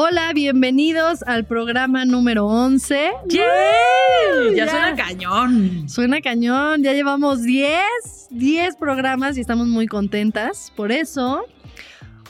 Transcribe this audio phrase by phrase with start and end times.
[0.00, 3.10] Hola, bienvenidos al programa número 11.
[3.26, 4.54] ¡Yay!
[4.54, 5.88] Ya, suena cañón.
[5.88, 7.80] Suena cañón, ya llevamos 10,
[8.30, 10.72] 10 programas y estamos muy contentas.
[10.76, 11.46] Por eso,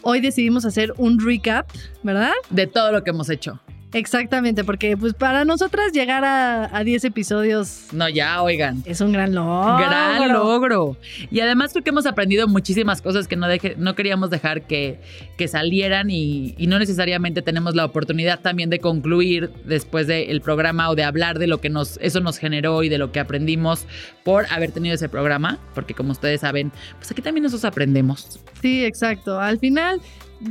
[0.01, 1.69] hoy decidimos hacer un recap,
[2.03, 2.33] ¿verdad?
[2.49, 3.61] De todo lo que hemos hecho.
[3.93, 7.87] Exactamente, porque pues para nosotras llegar a, 10 episodios...
[7.93, 8.83] No, ya, oigan.
[8.85, 9.79] Es un gran logro.
[9.79, 10.97] Gran logro.
[11.31, 13.47] Y además creo que hemos aprendido muchísimas cosas que no,
[13.79, 15.01] no queríamos dejar que,
[15.37, 20.95] que salieran y, no necesariamente tenemos la oportunidad también de concluir después del programa o
[20.95, 23.87] de hablar de lo que nos, eso nos generó y de lo que aprendimos
[24.23, 28.39] por haber tenido ese programa, porque como ustedes saben, pues aquí también nosotros aprendemos.
[28.61, 29.41] Sí, exacto.
[29.41, 30.03] Al final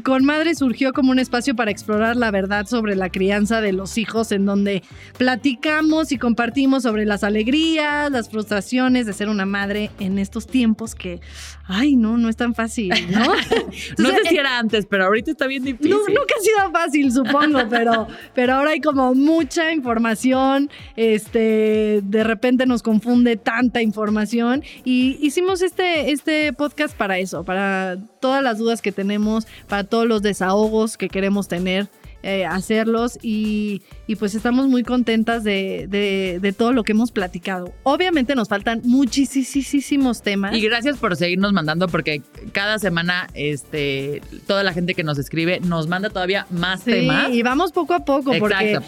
[0.04, 3.98] con Madre surgió como un espacio para explorar la verdad sobre la crianza de los
[3.98, 4.84] hijos, en donde
[5.18, 10.96] platicamos y compartimos sobre las alegrías, las frustraciones de ser una madre en estos tiempos
[10.96, 11.22] que,
[11.66, 13.26] ay, no, no es tan fácil, ¿no?
[13.98, 15.92] no sé si era antes, pero ahorita está bien difícil.
[15.92, 22.66] nunca ha sido fácil, supongo, pero, pero ahora hay como mucha información, este, de repente
[22.66, 28.82] nos confunde tanta información y hicimos este, este podcast para eso, para todas las dudas
[28.82, 31.88] que tenemos, para todos los desahogos que queremos tener.
[32.24, 33.84] Eh, hacerlos y,
[34.20, 37.74] pues estamos muy contentas de, todo lo que hemos platicado.
[37.84, 40.56] Obviamente nos faltan muchísimos temas.
[40.56, 42.24] Y gracias por seguirnos mandando porque
[42.54, 47.30] cada semana este, toda la gente que nos escribe nos manda todavía más sí, temas.
[47.30, 48.80] Y vamos poco a poco porque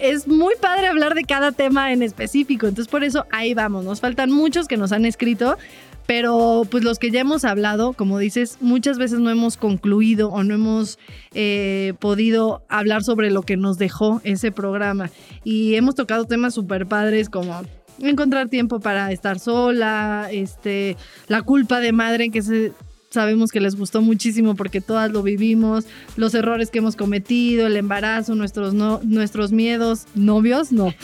[0.00, 2.68] es muy padre hablar de cada tema en específico.
[2.68, 3.84] Entonces por eso ahí vamos.
[3.84, 5.58] Nos faltan muchos que nos han escrito.
[6.06, 10.42] Pero pues los que ya hemos hablado, como dices, muchas veces no hemos concluido o
[10.42, 10.98] no hemos
[11.32, 15.10] eh, podido hablar sobre lo que nos dejó ese programa.
[15.44, 17.62] Y hemos tocado temas súper padres como
[18.00, 20.96] encontrar tiempo para estar sola, este,
[21.28, 22.72] la culpa de madre que
[23.12, 25.84] sabemos que les gustó muchísimo porque todas lo vivimos,
[26.16, 30.94] los errores que hemos cometido, el embarazo, nuestros, no, nuestros miedos, novios, no.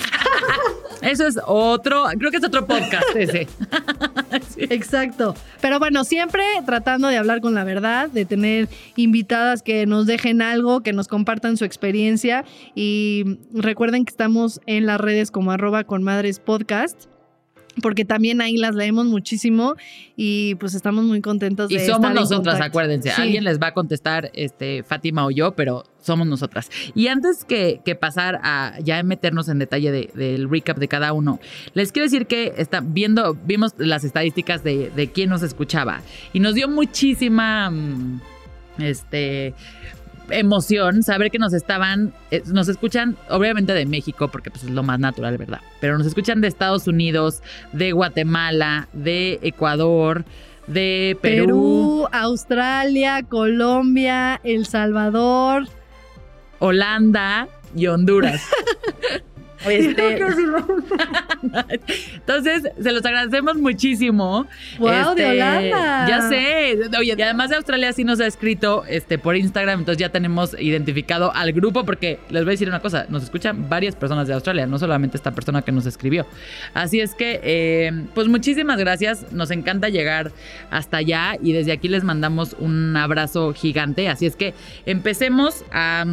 [1.03, 3.47] Eso es otro, creo que es otro podcast ese.
[4.59, 5.35] Exacto.
[5.61, 10.43] Pero bueno, siempre tratando de hablar con la verdad, de tener invitadas que nos dejen
[10.43, 12.45] algo, que nos compartan su experiencia.
[12.75, 17.07] Y recuerden que estamos en las redes como arroba con madres podcast
[17.81, 19.75] porque también ahí las leemos muchísimo
[20.16, 23.11] y pues estamos muy contentos de Y somos nosotras, acuérdense.
[23.11, 26.71] Alguien les va a contestar, este, Fátima o yo, pero somos nosotras.
[26.94, 31.41] Y antes que, pasar a ya meternos en detalle del recap de cada uno,
[31.75, 36.03] les quiero decir que está viendo, vimos las estadísticas de, de quién nos escuchaba
[36.33, 38.21] y nos dio muchísima, mm,
[38.78, 39.55] este,
[40.31, 44.83] emoción saber que nos estaban, eh, nos escuchan obviamente de México, porque pues es lo
[44.83, 45.61] más natural, ¿verdad?
[45.81, 50.25] Pero nos escuchan de Estados Unidos, de Guatemala, de Ecuador,
[50.67, 51.47] de Perú.
[51.47, 55.69] Perú, Australia, Colombia, El Salvador,
[56.58, 58.43] Holanda y Honduras.
[59.66, 60.19] Este,
[62.14, 64.46] entonces, se los agradecemos muchísimo.
[64.78, 66.08] Wow, de este, Holanda.
[66.08, 66.78] Ya sé.
[66.99, 70.55] Oye, y además de Australia sí nos ha escrito este, por Instagram, entonces ya tenemos
[70.58, 74.34] identificado al grupo, porque les voy a decir una cosa, nos escuchan varias personas de
[74.34, 76.26] Australia, no solamente esta persona que nos escribió.
[76.75, 79.32] Así es que, eh, pues muchísimas gracias.
[79.32, 80.32] Nos encanta llegar
[80.70, 84.08] hasta allá y desde aquí les mandamos un abrazo gigante.
[84.08, 84.55] Así es que
[84.87, 86.05] empecemos a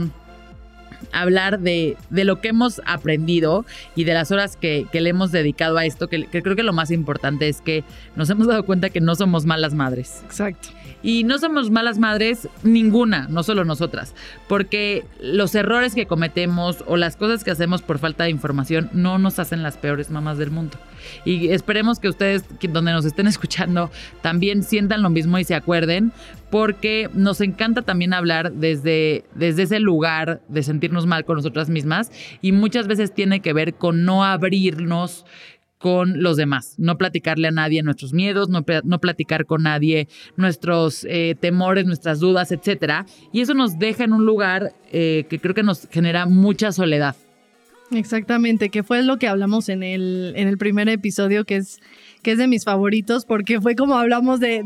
[1.11, 3.65] hablar de, de, lo que hemos aprendido
[3.95, 6.91] y de las horas que, le hemos dedicado a esto, que, creo que lo más
[6.91, 7.83] importante es que
[8.15, 10.21] nos hemos dado cuenta que no somos malas madres.
[10.25, 10.69] Exacto.
[11.03, 14.15] Y no somos malas madres, ninguna, no solo nosotras,
[14.47, 19.19] porque los errores que cometemos o las cosas que hacemos por falta de información no
[19.19, 20.77] nos hacen las peores mamás del mundo.
[21.23, 23.91] Y esperemos que ustedes, donde nos estén escuchando,
[24.21, 26.11] también sientan lo mismo y se acuerden,
[26.49, 32.11] porque nos encanta también hablar desde, desde ese lugar de sentirnos mal con nosotras mismas
[32.41, 35.25] y muchas veces tiene que ver con no abrirnos
[35.77, 41.05] con los demás, no platicarle a nadie nuestros miedos, no, no platicar con nadie nuestros
[41.07, 43.05] eh, temores, nuestras dudas, etcétera.
[43.31, 47.15] Y eso nos deja en un lugar eh, que creo que nos genera mucha soledad.
[47.91, 51.79] Exactamente, que fue lo que hablamos en el, en el primer episodio, que es
[52.25, 54.63] que es de mis favoritos, porque fue como hablamos de,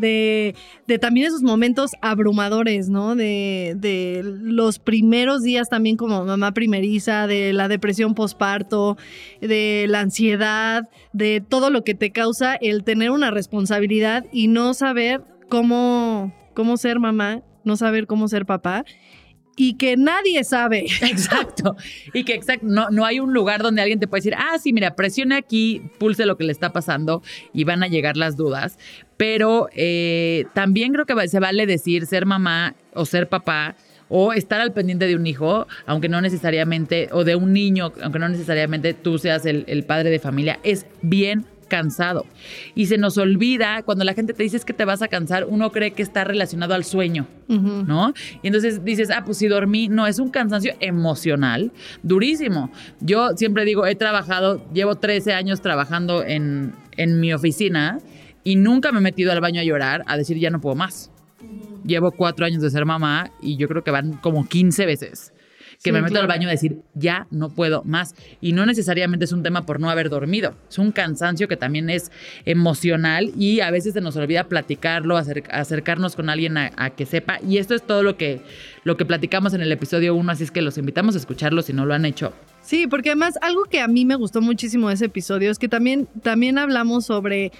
[0.87, 3.17] de, también esos momentos abrumadores, ¿no?
[3.17, 8.95] De, de, los primeros días también como mamá primeriza, de la depresión posparto,
[9.41, 14.73] de la ansiedad, de todo lo que te causa el tener una responsabilidad y no
[14.73, 18.85] saber cómo, cómo ser mamá, no saber cómo ser papá
[19.59, 20.85] y que nadie sabe.
[21.01, 21.75] Exacto.
[22.13, 24.71] Y que exacto, no, no hay un lugar donde alguien te puede decir, ah, sí,
[24.71, 27.21] mira, presione aquí, pulse lo que le está pasando
[27.51, 28.79] y van a llegar las dudas.
[29.17, 33.75] Pero eh, también creo que se vale decir ser mamá o ser papá
[34.07, 38.17] o estar al pendiente de un hijo, aunque no necesariamente, o de un niño, aunque
[38.17, 42.25] no necesariamente tú seas el, el padre de familia, es bien cansado.
[42.75, 45.71] Y se nos olvida, cuando la gente te dice que te vas a cansar, uno
[45.71, 48.13] cree que está relacionado al sueño, ¿no?
[48.41, 51.71] Y entonces dices, ah, pues si dormí, no, es un cansancio emocional
[52.03, 52.71] durísimo.
[52.99, 57.99] Yo siempre digo, he trabajado, llevo 13 años trabajando en, en mi oficina
[58.43, 61.11] y nunca me he metido al baño a llorar, a decir, ya no puedo más.
[61.85, 65.31] Llevo cuatro años de ser mamá y yo creo que van como 15 veces
[65.83, 68.13] que me meto al baño a decir, ya no puedo más.
[68.41, 71.89] Y no necesariamente es un tema por no haber dormido, es un cansancio que también
[71.89, 72.11] es
[72.45, 77.39] emocional y a veces se nos olvida platicarlo, acercarnos con alguien a, que sepa.
[77.47, 78.41] Y esto es todo lo que,
[78.83, 81.71] lo que platicamos en el episodio 1, así es que los invitamos a escucharlo si
[81.71, 82.33] no lo han hecho.
[82.61, 85.69] Sí, porque además algo que a mí me gustó muchísimo de ese episodio es que
[85.69, 87.51] también, también hablamos sobre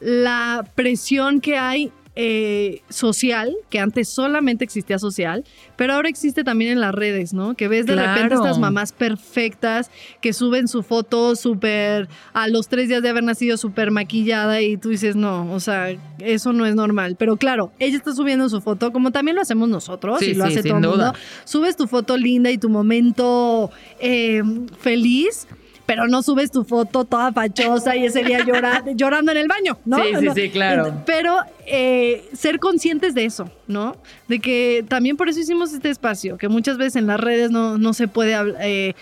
[0.00, 5.44] la presión que hay eh, social, que antes solamente existía social,
[5.76, 7.54] pero ahora existe también en las redes, ¿no?
[7.54, 9.90] Que ves de repente estas mamás perfectas
[10.20, 14.76] que suben su foto súper, a los tres días de haber nacido súper maquillada y
[14.76, 15.88] tú dices, no, o sea,
[16.20, 17.16] eso no es normal.
[17.18, 20.62] Pero claro, ella está subiendo su foto, como también lo hacemos nosotros y lo hace
[20.62, 21.12] todo el mundo.
[21.44, 24.42] Subes tu foto linda y tu momento eh,
[24.78, 25.48] feliz
[25.86, 28.44] pero no subes tu foto toda fachosa y ese día
[28.94, 29.98] llorando en el baño, ¿no?
[29.98, 31.02] Sí, sí, sí, claro.
[31.06, 31.36] Pero
[31.66, 33.96] eh, ser conscientes de eso, ¿no?
[34.28, 37.78] De que también por eso hicimos este espacio, que muchas veces en las redes no,
[37.78, 38.94] no se puede eh,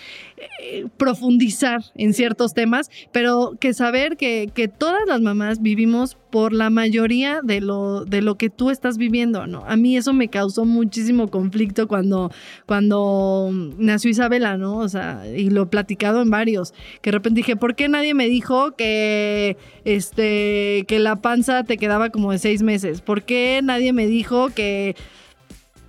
[0.59, 6.51] eh, profundizar en ciertos temas, pero que saber que, que, todas las mamás vivimos por
[6.53, 9.63] la mayoría de lo, de lo que tú estás viviendo, ¿no?
[9.67, 12.31] A mí eso me causó muchísimo conflicto cuando,
[12.65, 14.77] cuando nació Isabela, ¿no?
[14.77, 18.13] O sea, y lo he platicado en varios, que de repente dije, ¿por qué nadie
[18.13, 23.01] me dijo que, este, que la panza te quedaba como de seis meses?
[23.01, 24.95] ¿Por qué nadie me dijo que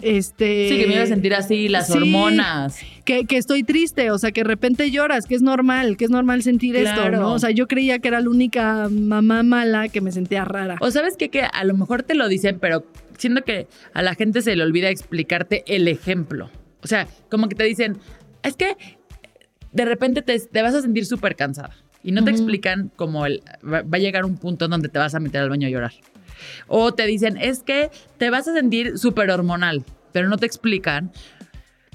[0.04, 2.78] este, sí, que me iba a sentir así, las hormonas.
[3.04, 6.10] Que, que, estoy triste, o sea, que de repente lloras, que es normal, que es
[6.10, 7.32] normal sentir esto, ¿no?
[7.32, 10.76] O sea, yo creía que era la única mamá mala que me sentía rara.
[10.80, 11.28] O sabes qué?
[11.28, 12.84] que a lo mejor te lo dicen, pero
[13.18, 16.50] siento que a la gente se le olvida explicarte el ejemplo.
[16.82, 17.98] O sea, como que te dicen,
[18.42, 18.76] es que
[19.72, 21.74] de repente te, vas a sentir súper cansada.
[22.02, 25.20] Y no te explican como el, va a llegar un punto donde te vas a
[25.20, 25.92] meter al baño a llorar.
[26.68, 29.82] O te dicen, es que te vas a sentir súper hormonal,
[30.14, 31.10] pero no te explican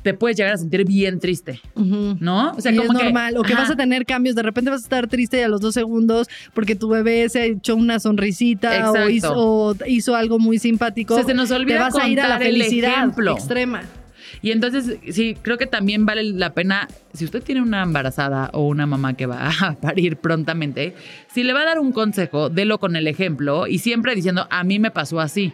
[0.02, 2.54] te puedes llegar a sentir bien triste, ¿no?
[2.54, 4.84] O sea, como es normal, o que vas a tener cambios, de repente vas a
[4.84, 9.10] estar triste y a los dos segundos porque tu bebé se echó una sonrisita o
[9.10, 11.16] hizo, algo muy simpático.
[11.16, 13.84] O sea, se nos olvida te vas a ir a la felicidad extrema.
[14.42, 18.68] Y entonces, sí, creo que también vale la pena, si usted tiene una embarazada o
[18.68, 20.96] una mamá que va a parir prontamente,
[21.28, 24.64] si le va a dar un consejo, délo con el ejemplo y siempre diciendo, a
[24.64, 25.54] mí me pasó así.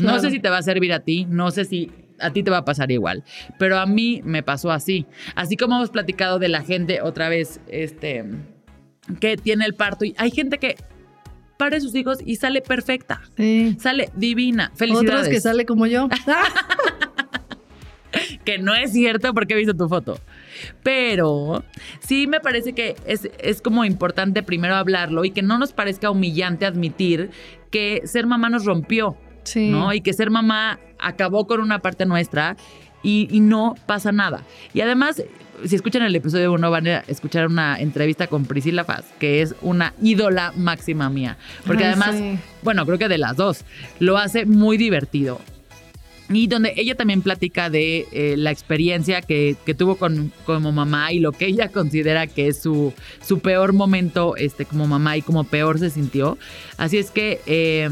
[0.00, 1.90] No sé si te va a servir a ti, no sé si
[2.20, 3.24] a ti te va a pasar igual,
[3.58, 5.06] pero a mí me pasó así.
[5.34, 8.24] Así como hemos platicado de la gente otra vez, este,
[9.20, 10.76] que tiene el parto y hay gente que
[11.58, 13.20] pare sus hijos y sale perfecta.
[13.78, 14.72] Sale divina.
[14.74, 15.10] Felicidades.
[15.10, 16.08] Otros que sale como yo.
[18.44, 20.18] que no es cierto porque he visto tu foto.
[20.82, 21.64] Pero
[22.00, 26.10] sí me parece que es, es, como importante primero hablarlo y que no nos parezca
[26.10, 27.30] humillante admitir
[27.70, 29.18] que ser mamá nos rompió.
[29.48, 29.70] Sí.
[29.70, 29.92] ¿no?
[29.92, 32.56] Y que ser mamá acabó con una parte nuestra
[33.02, 34.42] y, y no pasa nada.
[34.74, 35.22] Y además,
[35.64, 39.54] si escuchan el episodio 1 van a escuchar una entrevista con Priscila Faz, que es
[39.62, 41.36] una ídola máxima mía.
[41.66, 42.38] Porque Ay, además, sí.
[42.62, 43.64] bueno, creo que de las dos,
[43.98, 45.40] lo hace muy divertido.
[46.30, 51.12] Y donde ella también platica de eh, la experiencia que, que tuvo con, como mamá
[51.12, 52.92] y lo que ella considera que es su,
[53.26, 56.38] su peor momento este, como mamá y como peor se sintió.
[56.76, 57.88] Así es que eh,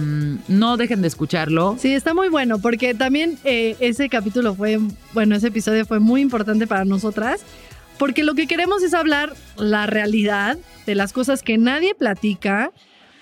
[0.48, 1.76] no dejen de escucharlo.
[1.78, 4.78] Sí, está muy bueno, porque también eh, ese capítulo fue,
[5.12, 7.40] bueno, ese episodio fue muy importante para nosotras,
[7.98, 12.70] porque lo que queremos es hablar la realidad de las cosas que nadie platica,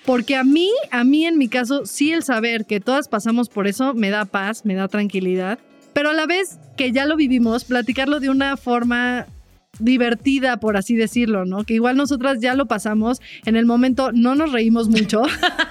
[0.05, 3.67] porque a mí, a mí en mi caso, sí el saber que todas pasamos por
[3.67, 5.59] eso me da paz, me da tranquilidad,
[5.93, 9.25] pero a la vez que ya lo vivimos, platicarlo de una forma
[9.79, 11.65] divertida, por así decirlo, ¿no?
[11.65, 15.21] Que igual nosotras ya lo pasamos, en el momento no nos reímos mucho,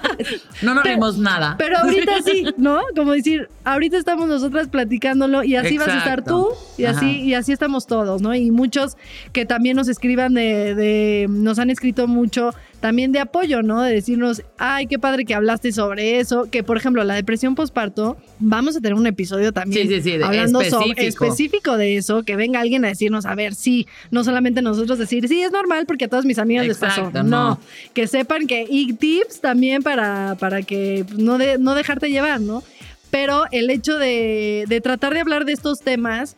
[0.61, 1.55] No nos reímos nada.
[1.57, 2.81] pero ahorita sí, ¿no?
[2.95, 7.33] Como decir, ahorita estamos nosotras platicándolo y así vas a estar tú y así, y
[7.33, 8.35] así estamos todos, ¿no?
[8.35, 8.95] Y muchos
[9.33, 12.53] que también nos escriban de, de- nos han escrito mucho
[12.85, 13.81] también de apoyo, ¿no?
[13.81, 18.15] De decirnos, ay, qué padre que hablaste sobre eso, que por ejemplo, la depresión postparto,
[18.37, 21.25] vamos a tener un episodio también Sí, sí, sí, de- hablando sobre específico.
[21.25, 25.27] específico de eso, que venga alguien a decirnos, a ver, sí, no solamente nosotros decir,
[25.27, 27.09] sí, es normal porque a todas mis amigas les pasó.
[27.11, 27.23] no.
[27.23, 27.59] no,
[27.95, 32.61] que sepan que, y tips también para, para que no, de- no dejarte llevar, ¿no?
[33.09, 36.35] Pero el hecho de, de tratar de hablar de estos temas,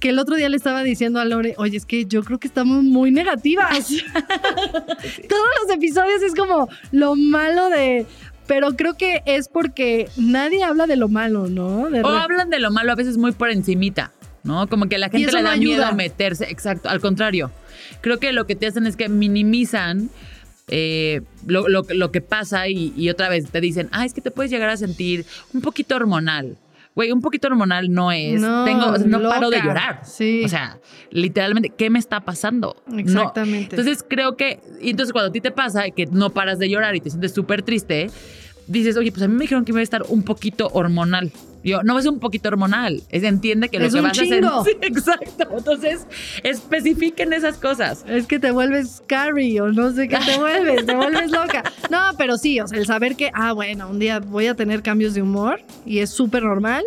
[0.00, 2.48] que el otro día le estaba diciendo a Lore, oye, es que yo creo que
[2.48, 3.88] estamos muy negativas.
[5.28, 8.06] Todos los episodios es como lo malo de...
[8.46, 11.88] Pero creo que es porque nadie habla de lo malo, ¿no?
[11.88, 14.10] De O re- hablan de lo malo a veces muy por encimita,
[14.42, 14.68] ¿no?
[14.68, 15.92] Como que a la gente le no da miedo ayuda.
[15.92, 16.46] meterse.
[16.50, 17.52] Exacto, al contrario.
[18.00, 20.10] Creo que lo que te hacen es que minimizan
[20.66, 24.20] eh, lo, lo- lo que pasa y, y otra vez te dicen, ah, es que
[24.20, 26.56] te puedes llegar a sentir un poquito hormonal.
[26.94, 28.40] Güey, un poquito hormonal no es.
[28.40, 29.36] No, Tengo, o sea, no loca.
[29.36, 30.00] paro de llorar.
[30.04, 30.42] Sí.
[30.44, 30.78] O sea,
[31.10, 32.76] literalmente, ¿qué me está pasando?
[32.86, 32.98] No.
[32.98, 33.76] Exactamente.
[33.76, 36.96] Entonces creo que, y entonces cuando a ti te pasa que no paras de llorar
[36.96, 38.10] y te sientes súper triste,
[38.66, 41.32] dices, oye, pues a mí me dijeron que me iba a estar un poquito hormonal.
[41.62, 44.46] Yo, no es un poquito hormonal, es entiende que lo Es que un vas chingo.
[44.48, 44.76] a hacer.
[44.80, 45.48] Sí, exacto.
[45.58, 46.06] Entonces,
[46.42, 48.04] especifiquen esas cosas.
[48.08, 51.62] Es que te vuelves Carrie o no sé qué te vuelves, te vuelves loca.
[51.90, 54.82] No, pero sí, o sea, el saber que, ah, bueno, un día voy a tener
[54.82, 56.84] cambios de humor y es súper normal,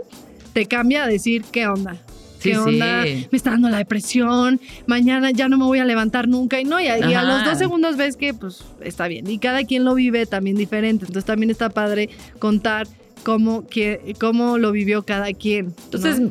[0.53, 1.97] te cambia a decir, ¿qué onda?
[2.41, 3.03] ¿Qué Sí, onda?
[3.03, 3.27] sí.
[3.31, 6.59] Me está dando la depresión, mañana ya no me voy a levantar nunca.
[6.59, 9.29] Y no, y a, y a los dos segundos ves que, pues, está bien.
[9.29, 11.05] Y cada quien lo vive también diferente.
[11.05, 12.87] Entonces también está padre contar
[13.23, 15.67] cómo, que, cómo lo vivió cada quien.
[15.67, 15.73] ¿no?
[15.85, 16.21] Entonces,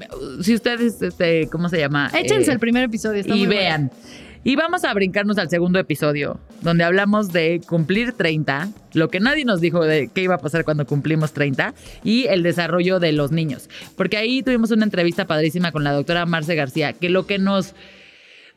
[0.43, 2.11] si ustedes, este, ¿cómo se llama?
[2.15, 3.21] échense Eh, el primer episodio.
[3.21, 3.61] Está y muy bueno.
[3.61, 3.91] vean.
[4.45, 9.45] Y vamos a brincarnos al segundo episodio, donde hablamos de cumplir 30, lo que nadie
[9.45, 13.31] nos dijo de qué iba a pasar cuando cumplimos 30 y el desarrollo de los
[13.31, 13.71] niños.
[13.97, 17.77] Porque ahí tuvimos una entrevista padrísima con la doctora Marce García, que lo que nos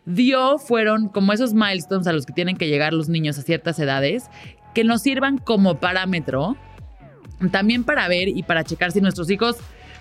[0.05, 3.77] dio fueron como esos milestones a los que tienen que llegar los niños a ciertas
[3.77, 4.23] edades,
[4.73, 6.57] que nos sirvan como parámetro
[7.49, 9.57] también para ver y para checar si nuestros hijos,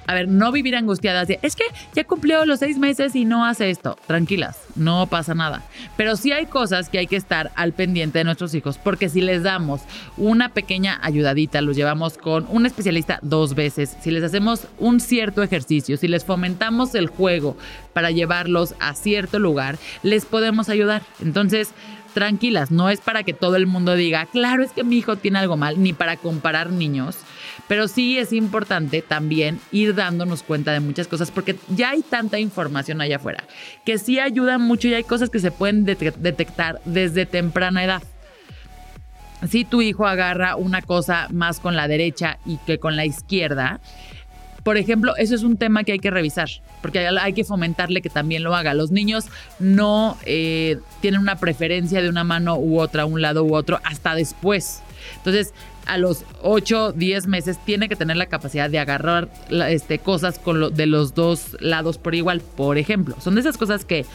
[0.06, 3.46] a ver, no vivir angustiadas de, es que ya cumplió los seis meses y no
[3.46, 3.96] hace esto.
[4.06, 5.62] Tranquilas, no pasa nada.
[5.96, 9.20] Pero sí hay cosas que hay que estar al pendiente de nuestros hijos, porque si
[9.20, 9.80] les damos
[10.16, 15.42] una pequeña ayudadita, los llevamos con un especialista dos veces, si les hacemos un cierto
[15.42, 17.56] ejercicio, si les fomentamos el juego
[17.92, 21.02] para llevarlos a cierto lugar, les podemos ayudar.
[21.20, 21.72] Entonces,
[22.14, 25.40] tranquilas, no es para que todo el mundo diga, claro, es que mi hijo tiene
[25.40, 27.16] algo mal, ni para comparar niños,
[27.68, 32.38] pero sí es importante también ir dándonos cuenta de muchas cosas, porque ya hay tanta
[32.38, 33.44] información allá afuera,
[33.84, 38.02] que sí ayuda mucho y hay cosas que se pueden det- detectar desde temprana edad.
[39.48, 43.80] Si tu hijo agarra una cosa más con la derecha y que con la izquierda,
[44.62, 46.48] por ejemplo, eso es un tema que hay que revisar,
[46.80, 48.72] porque hay, hay que fomentarle que también lo haga.
[48.72, 49.26] Los niños
[49.58, 54.14] no eh, tienen una preferencia de una mano u otra, un lado u otro, hasta
[54.14, 54.80] después.
[55.18, 55.52] Entonces,
[55.86, 59.28] a los 8, 10 meses tiene que tener la capacidad de agarrar
[59.68, 63.16] este, cosas con lo- de los dos lados por igual, por ejemplo.
[63.20, 64.06] Son de esas cosas que,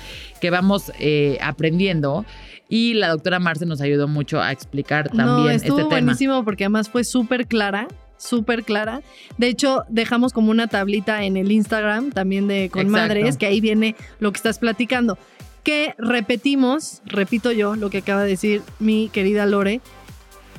[0.41, 2.25] que vamos eh, aprendiendo
[2.69, 6.01] y la doctora Marce nos ayudó mucho a explicar también no, estuvo este tema.
[6.01, 9.01] buenísimo porque además fue súper clara, súper clara.
[9.37, 13.07] De hecho, dejamos como una tablita en el Instagram también de Con Exacto.
[13.07, 15.17] Madres, que ahí viene lo que estás platicando.
[15.63, 19.81] Que repetimos, repito yo lo que acaba de decir mi querida Lore,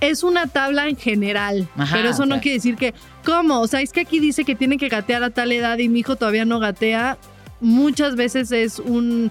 [0.00, 2.42] es una tabla en general, Ajá, pero eso no sea.
[2.42, 3.61] quiere decir que, ¿cómo?
[3.61, 6.00] O sea, es que aquí dice que tiene que gatear a tal edad y mi
[6.00, 7.19] hijo todavía no gatea.
[7.61, 9.30] Muchas veces es un,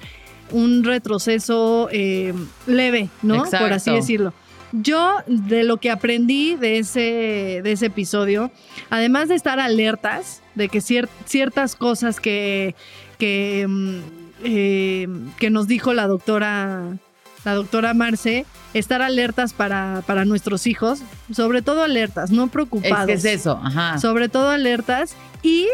[0.52, 2.34] un retroceso eh,
[2.68, 3.44] leve, ¿no?
[3.46, 4.34] Por así decirlo.
[4.72, 8.52] Yo, de lo que aprendí de ese, de ese episodio,
[8.92, 12.76] además de estar alertas de que ciertas cosas que,
[13.18, 14.00] que, mm,
[14.44, 15.08] eh,
[15.40, 17.00] que nos dijo la doctora,
[17.46, 23.10] la doctora Marce, estar alertas para, para nuestros hijos, sobre todo alertas, no preocupados.
[23.10, 23.98] Es que es eso, ajá.
[23.98, 25.68] Sobre todo alertas y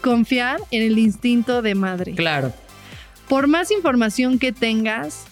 [0.00, 2.14] confiar en el instinto de madre.
[2.14, 2.52] Claro.
[3.28, 5.24] Por más información que tengas,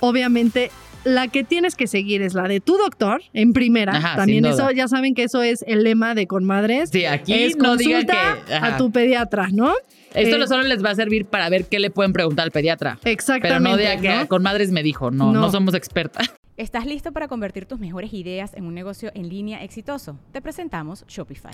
[0.00, 0.70] obviamente
[1.04, 4.14] la que tienes que seguir es la de tu doctor, en primera.
[4.16, 6.90] También eso, ya saben que eso es el lema de Conmadres.
[6.90, 8.54] Sí, aquí no digan que.
[8.54, 9.74] A tu pediatra, ¿no?
[10.14, 12.98] Esto eh, solo les va a servir para ver qué le pueden preguntar al pediatra.
[13.04, 13.48] Exactamente.
[13.48, 16.32] Pero no de que con madres me dijo, no, no, no somos expertas.
[16.56, 20.18] ¿Estás listo para convertir tus mejores ideas en un negocio en línea exitoso?
[20.32, 21.52] Te presentamos Shopify.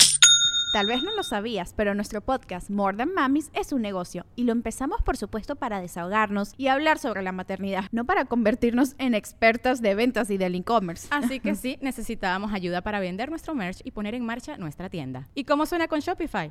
[0.73, 4.43] Tal vez no lo sabías, pero nuestro podcast More Than Mamis es un negocio y
[4.43, 9.15] lo empezamos por supuesto para desahogarnos y hablar sobre la maternidad, no para convertirnos en
[9.15, 11.07] expertas de ventas y del e-commerce.
[11.11, 15.29] Así que sí, necesitábamos ayuda para vender nuestro merch y poner en marcha nuestra tienda.
[15.35, 16.51] ¿Y cómo suena con Shopify?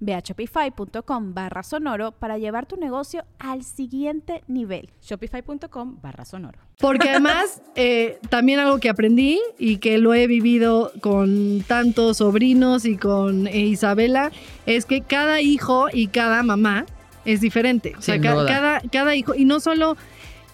[0.00, 4.90] Ve a shopify.com barra sonoro para llevar tu negocio al siguiente nivel.
[5.02, 6.58] Shopify.com barra sonoro.
[6.78, 12.84] Porque además, eh, también algo que aprendí y que lo he vivido con tantos sobrinos
[12.84, 14.32] y con eh, Isabela,
[14.66, 16.86] es que cada hijo y cada mamá
[17.24, 17.94] es diferente.
[17.96, 19.96] O sea, cada, cada hijo, y no solo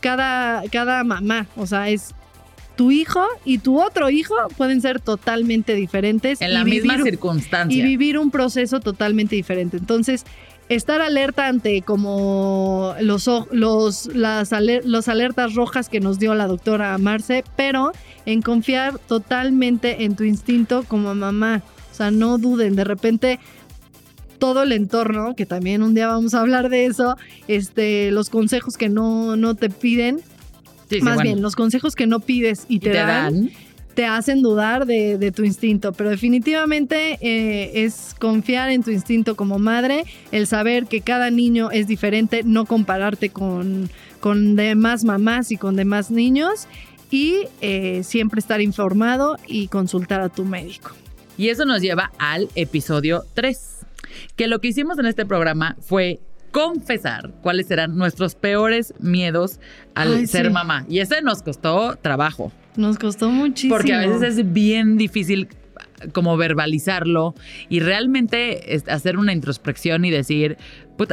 [0.01, 2.15] cada, cada mamá, o sea, es
[2.79, 6.41] tu hijo y tu otro hijo pueden ser totalmente diferentes.
[6.41, 7.77] En la misma circunstancia.
[7.77, 9.79] Y vivir un proceso totalmente diferente.
[9.79, 10.25] Entonces,
[10.69, 14.53] estar alerta ante como los, los, las
[14.85, 17.91] los alertas rojas que nos dio la doctora Marce, pero
[18.27, 21.63] en confiar totalmente en tu instinto como mamá.
[21.91, 23.41] O sea, no duden, de repente
[24.39, 27.17] todo el entorno, que también un día vamos a hablar de eso,
[27.49, 30.21] este, los consejos que no, no te piden,
[31.03, 33.51] más bien, los consejos que no pides y te, dan,
[33.95, 39.59] te hacen dudar de, tu instinto, pero definitivamente eh, es confiar en tu instinto como
[39.59, 45.57] madre, el saber que cada niño es diferente, no compararte con, con demás mamás y
[45.57, 46.69] con demás niños
[47.11, 50.93] y eh, siempre estar informado y consultar a tu médico.
[51.37, 53.59] Y eso nos lleva al episodio 3,
[54.37, 59.61] que lo que hicimos en este programa fue confesar cuáles eran nuestros peores miedos
[59.95, 60.85] al ser mamá.
[60.89, 62.53] Y ese nos costó trabajo.
[62.77, 63.75] Nos costó muchísimo.
[63.75, 65.49] Porque a veces es bien difícil
[66.13, 67.35] como verbalizarlo
[67.69, 70.57] y realmente hacer una introspección y decir,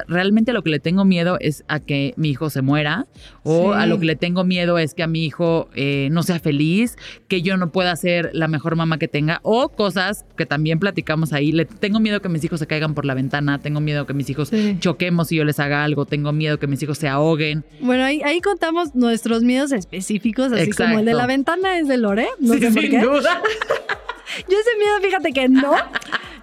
[0.07, 3.05] realmente a lo que le tengo miedo es a que mi hijo se muera
[3.43, 6.39] o a lo que le tengo miedo es que a mi hijo eh, no sea
[6.39, 10.79] feliz, que yo no pueda ser la mejor mamá que tenga o cosas que también
[10.79, 11.51] platicamos ahí.
[11.51, 14.29] Le tengo miedo que mis hijos se caigan por la ventana, tengo miedo que mis
[14.29, 17.63] hijos choquemos y yo les haga algo, tengo miedo que mis hijos se ahoguen.
[17.79, 21.97] Bueno, ahí, ahí contamos nuestros miedos específicos, así como el de la ventana es de
[21.97, 22.27] Lore.
[22.39, 22.99] No sé por qué.
[22.99, 23.41] duda.
[24.49, 25.75] Yo ese miedo, fíjate que no.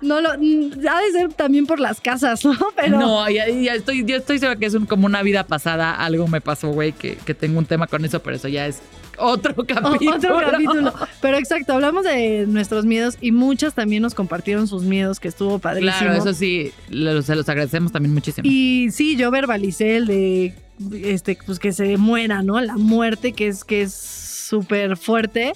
[0.01, 2.57] No lo, ha de ser también por las casas, ¿no?
[2.77, 2.99] Pero.
[2.99, 5.95] No, ya, estoy, yo estoy segura que es como una vida pasada.
[5.95, 8.81] Algo me pasó, güey, que, tengo un tema con eso, pero eso ya es
[9.19, 10.17] otro capítulo.
[10.17, 10.93] otro capítulo.
[11.21, 15.59] Pero exacto, hablamos de nuestros miedos y muchas también nos compartieron sus miedos, que estuvo
[15.59, 15.99] padrísimo.
[15.99, 18.49] Claro, eso sí, se los agradecemos también muchísimo.
[18.49, 20.55] Y sí, yo verbalicé el de
[21.05, 22.61] este, pues que se muera, ¿no?
[22.61, 25.53] La muerte, que es que es súper fuerte.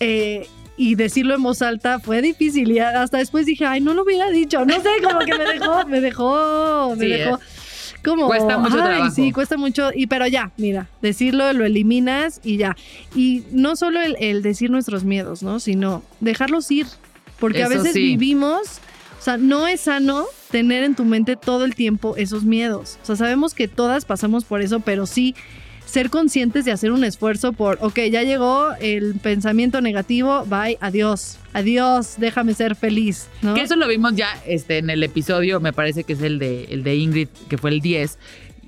[0.00, 4.02] Eh, y decirlo en voz alta fue difícil y hasta después dije, ay, no lo
[4.02, 7.40] hubiera dicho, no sé, como que me dejó, me dejó, me dejó.
[8.04, 9.10] Como, cuesta mucho trabajo.
[9.14, 12.76] Sí, cuesta mucho, y pero ya, mira, decirlo, lo eliminas y ya.
[13.14, 15.58] Y no solo el, decir nuestros miedos, ¿no?
[15.58, 16.86] Sino dejarlos ir,
[17.40, 18.80] porque a veces vivimos,
[19.18, 22.98] o sea, no es sano tener en tu mente todo el tiempo esos miedos.
[23.02, 25.34] O sea, sabemos que todas pasamos por eso, pero sí
[25.94, 31.38] ser conscientes de hacer un esfuerzo por, ok, ya llegó el pensamiento negativo, bye, adiós,
[31.52, 33.28] adiós, déjame ser feliz.
[33.42, 33.54] ¿no?
[33.54, 36.64] Que eso lo vimos ya este, en el episodio, me parece que es el de,
[36.64, 38.18] el de Ingrid, que fue el 10,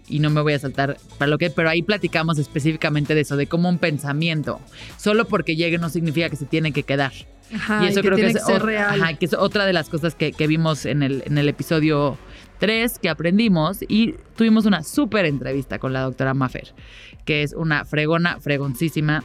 [0.08, 3.36] y no me voy a saltar para lo que, pero ahí platicamos específicamente de eso,
[3.36, 4.60] de cómo un pensamiento,
[4.96, 7.12] solo porque llegue no significa que se tiene que quedar.
[7.82, 9.18] y eso creo que, es, real.
[9.18, 12.18] que es otra de las cosas que, que vimos en el, en el episodio
[12.58, 16.72] Tres, que aprendimos y tuvimos una súper entrevista con la doctora Maffer,
[17.26, 19.22] que es una fregona, fregoncísima.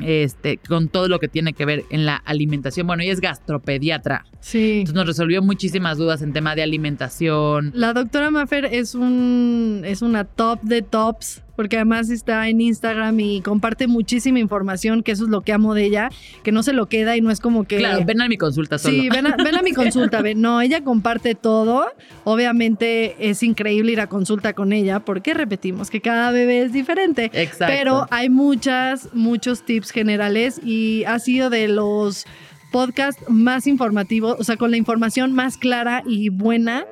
[0.00, 2.86] este, con todo lo que tiene que ver en la alimentación.
[2.86, 4.24] Bueno, ella es gastropediatra.
[4.38, 4.80] Sí.
[4.80, 7.72] Entonces nos resolvió muchísimas dudas en tema de alimentación.
[7.74, 13.18] La doctora Maffer es un es una top de tops porque además está en Instagram
[13.18, 16.08] y comparte muchísima información, que eso es lo que amo de ella,
[16.44, 17.78] que no se lo queda y no es como que...
[17.78, 18.94] Claro, ven a mi consulta solo.
[18.94, 20.40] Sí, ven a, ven a mi consulta, ven.
[20.40, 21.88] No, ella comparte todo.
[22.22, 27.28] Obviamente es increíble ir a consulta con ella porque repetimos que cada bebé es diferente.
[27.34, 27.74] Exacto.
[27.76, 32.24] Pero hay muchas, muchos tips generales y ha sido de los
[32.70, 36.86] podcasts más informativos, o sea, con la información más clara y buena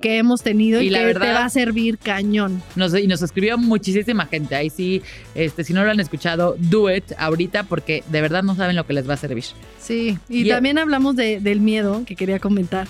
[0.00, 2.62] que hemos tenido y, Y la que verdad- te va a servir cañón.
[2.76, 4.54] Nos, y nos escribió muchísima gente.
[4.54, 5.02] Ahí sí,
[5.34, 8.86] este, si no lo han escuchado, do it ahorita porque de verdad no saben lo
[8.86, 9.44] que les va a servir.
[9.80, 12.86] Sí, y también hablamos de- del miedo que quería comentar,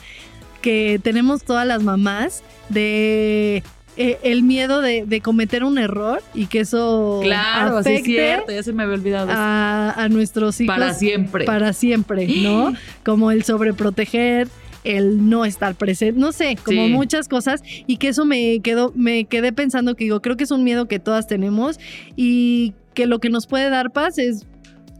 [0.60, 3.62] que tenemos todas las mamás de
[3.96, 8.04] eh, el miedo de, de cometer un error y que eso Claro, sí es afecte
[8.12, 9.28] cierto, ya se me había olvidado.
[9.30, 9.38] eso.
[9.40, 11.44] a, a nuestros hijos Para siempre.
[11.44, 12.74] para siempre, ¿no?
[13.04, 14.46] Como el sobreproteger,
[14.84, 16.92] el no estar presente, no sé, como Sí.
[16.92, 20.50] muchas cosas y que eso me quedó, me quedé pensando que digo, creo que es
[20.50, 21.78] un miedo que todas tenemos
[22.16, 24.46] y que lo que nos puede dar paz es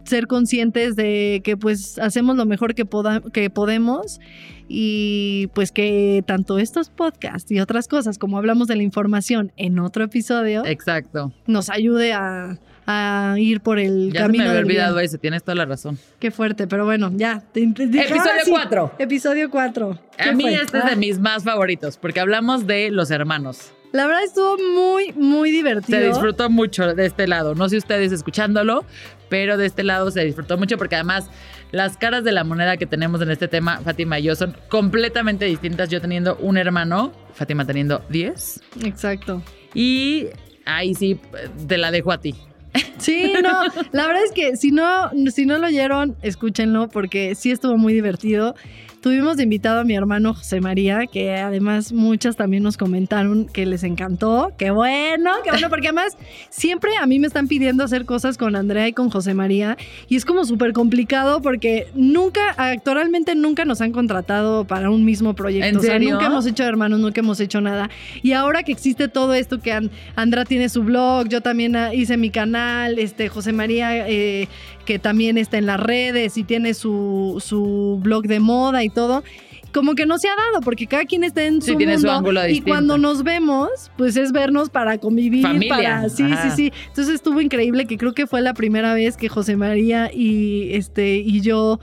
[0.05, 4.21] ser conscientes de que pues hacemos lo mejor que, poda- que podemos
[4.69, 9.79] y pues que tanto estos podcasts y otras cosas como hablamos de la información en
[9.79, 11.33] otro episodio Exacto.
[11.47, 12.59] nos ayude a,
[12.91, 14.79] a ir por el Ya se me camino había del bien.
[14.81, 15.99] olvidado ese, tienes toda la razón.
[16.19, 17.43] Qué fuerte, pero bueno, ya.
[17.53, 18.93] te- te- ahora Episodio sí, cuatro.
[18.99, 19.99] Episodio 4.
[20.19, 23.73] A mí este es de mis más favoritos porque hablamos de los hermanos.
[23.93, 25.99] La verdad estuvo muy, muy divertido.
[25.99, 27.55] Se disfrutó mucho de este lado.
[27.55, 28.85] No sé ustedes escuchándolo,
[29.29, 31.31] pero de este lado se disfrutó mucho porque además
[31.73, 35.45] las caras de la moneda que tenemos en este tema, Fátima y yo, son completamente
[35.47, 35.89] distintas.
[35.91, 38.61] Yo teniendo un hermano, Fátima teniendo 10.
[38.85, 39.43] Exacto.
[39.75, 40.27] Y
[40.67, 41.19] ahí sí,
[41.67, 42.35] te la dejo a ti.
[42.99, 47.51] Sí, no, la verdad es que si no, si no lo oyeron, escúchenlo porque sí
[47.51, 48.57] estuvo muy divertido.
[49.01, 53.65] Tuvimos de invitado a mi hermano José María, que además muchas también nos comentaron que
[53.65, 54.53] les encantó.
[54.59, 56.17] Qué bueno, qué bueno, porque además
[56.51, 59.77] siempre a mí me están pidiendo hacer cosas con Andrea y con José María
[60.09, 65.33] y es como súper complicado porque nunca, actualmente nunca nos han contratado para un mismo
[65.35, 65.69] proyecto.
[65.69, 66.15] ¿En O sea, serio?
[66.15, 67.91] nunca hemos hecho hermanos, nunca hemos hecho nada.
[68.23, 71.95] Y ahora que existe todo esto, que An- Andra tiene su blog, yo también ah,
[71.95, 74.49] hice mi canal, este José María, eh,
[74.89, 79.23] que también está en las redes y tiene su, su blog de moda y todo.
[79.71, 82.07] Como que no se ha dado, porque cada quien está en Sí, su tiene su
[82.07, 82.13] mundo.
[82.17, 82.71] ángulo y distinto.
[82.71, 85.69] cuando nos vemos, pues es vernos para convivir, Familia.
[85.77, 86.09] para.
[86.09, 86.51] Sí, Ajá.
[86.51, 86.73] sí, sí.
[86.87, 91.17] Entonces estuvo increíble que creo que fue la primera vez que José María y este
[91.19, 91.81] y yo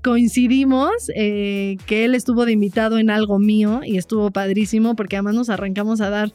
[0.00, 5.34] coincidimos eh, que él estuvo de invitado en algo mío y estuvo padrísimo porque además
[5.34, 6.32] nos arrancamos a dar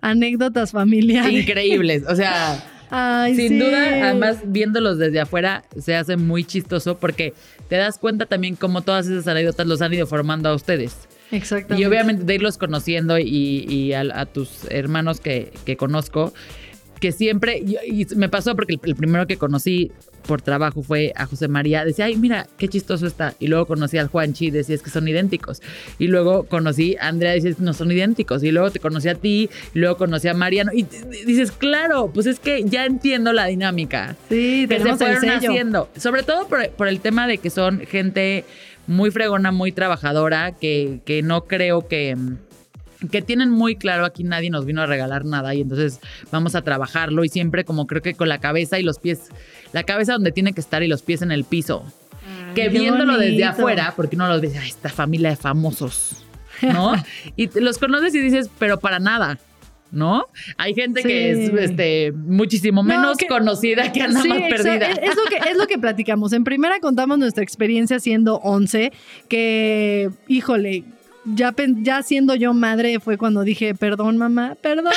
[0.00, 1.42] anécdotas familiares.
[1.42, 2.04] Increíbles.
[2.08, 3.58] O sea, Ay, sin sí.
[3.58, 7.34] duda, además viéndolos desde afuera, se hace muy chistoso porque
[7.68, 10.96] te das cuenta también cómo todas esas anécdotas los han ido formando a ustedes.
[11.30, 11.82] Exactamente.
[11.82, 13.26] Y obviamente de irlos conociendo y,
[13.68, 16.32] y a, a tus hermanos que, que conozco,
[17.00, 19.92] que siempre, y, y me pasó porque el, el primero que conocí
[20.28, 23.34] por trabajo fue a José María, decía, ay, mira, qué chistoso está.
[23.40, 25.62] Y luego conocí al Juanchi y decía, es que son idénticos.
[25.98, 28.44] Y luego conocí a Andrea y decías, no son idénticos.
[28.44, 30.70] Y luego te conocí a ti, y luego conocí a Mariano.
[30.74, 30.82] Y
[31.24, 35.88] dices, claro, pues es que ya entiendo la dinámica Sí, que se fueron haciendo.
[35.96, 38.44] Sobre todo por, por el tema de que son gente
[38.86, 42.16] muy fregona, muy trabajadora, que, que no creo que,
[43.10, 46.00] que tienen muy claro aquí nadie nos vino a regalar nada y entonces
[46.32, 49.28] vamos a trabajarlo y siempre como creo que con la cabeza y los pies,
[49.72, 51.84] la cabeza donde tiene que estar y los pies en el piso.
[52.54, 56.24] que qué viéndolo desde afuera, porque uno los dice, "Ay, esta familia de famosos,
[56.62, 56.92] ¿no?
[57.36, 59.38] y los conoces y dices, pero para nada.
[59.90, 60.26] ¿No?
[60.58, 64.86] Hay gente que es este, muchísimo No, menos que- conocida que anda Sí, más perdida.
[64.90, 66.34] Es, es lo que, es lo que platicamos.
[66.34, 68.92] En primera contamos nuestra experiencia siendo 11,
[69.30, 70.84] que, híjole,
[71.24, 74.92] ya, ya siendo yo madre fue cuando dije, perdón mamá, perdón,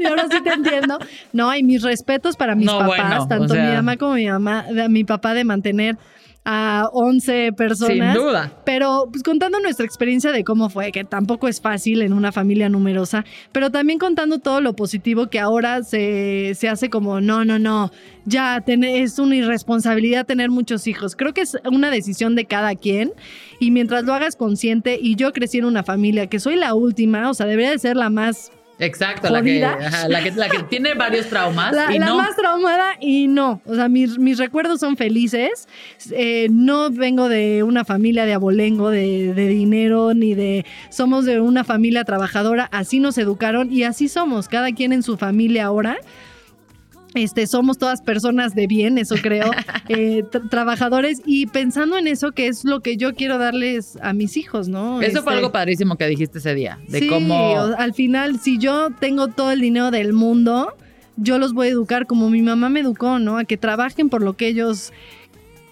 [0.00, 0.98] y ahora sí te entiendo.
[1.32, 4.14] No, y mis respetos para mis No, papás, bueno, o tanto sea- mi mamá como
[4.14, 5.96] mi mamá, mi papá de mantener
[6.44, 8.14] a 11 personas.
[8.16, 8.52] Sin duda.
[8.64, 12.68] Pero pues contando nuestra experiencia de cómo fue, que tampoco es fácil en una familia
[12.68, 17.58] numerosa, pero también contando todo lo positivo que ahora se, se hace como, no, no,
[17.60, 17.92] no,
[18.24, 21.14] ya ten- es una irresponsabilidad tener muchos hijos.
[21.14, 23.12] Creo que es una decisión de cada quien
[23.60, 27.30] y mientras lo hagas consciente y yo crecí en una familia que soy la última,
[27.30, 29.78] o sea, debería de ser la más Exacto, la que, jodida.
[29.80, 32.16] ajá, la, que, la que tiene varios traumas la, y la no.
[32.16, 33.60] más traumada y no.
[33.66, 35.68] O sea, mis, mis recuerdos son felices.
[36.10, 40.66] Eh, no vengo de una familia de abolengo, de, de dinero, ni de...
[40.90, 42.68] Somos de una familia trabajadora.
[42.72, 44.48] Así nos educaron y así somos.
[44.48, 45.98] Cada quien en su familia ahora.
[47.14, 49.50] Este, somos todas personas de bien, eso creo,
[49.88, 54.36] eh, trabajadores y pensando en eso, que es lo que yo quiero darles a mis
[54.36, 55.00] hijos, ¿no?
[55.02, 57.56] Eso fue Este, algo padrísimo que dijiste ese día, de sí, cómo...
[57.76, 60.74] al final, si yo tengo todo el dinero del mundo,
[61.16, 63.36] yo los voy a educar como mi mamá me educó, ¿no?
[63.38, 64.92] A que trabajen por lo que ellos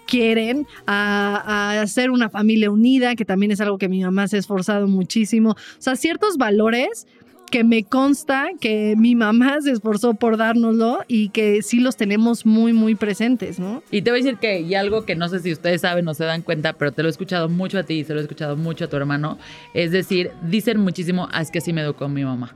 [0.05, 1.41] quieren, a,
[1.77, 4.87] a hacer una familia unida, que también es algo que mi mamá se ha esforzado
[4.87, 5.51] muchísimo.
[5.51, 7.07] O sea, ciertos valores
[7.51, 12.45] que me consta que mi mamá se esforzó por dárnoslo y que sí los tenemos
[12.45, 13.83] muy, muy presentes, ¿no?
[13.91, 16.13] Y te voy a decir que, y algo que no sé si ustedes saben o
[16.13, 18.23] se dan cuenta, pero te lo he escuchado mucho a ti y se lo he
[18.23, 19.37] escuchado mucho a tu hermano,
[19.73, 22.55] es decir, dicen muchísimo, "Ah, es que así me educó mi mamá.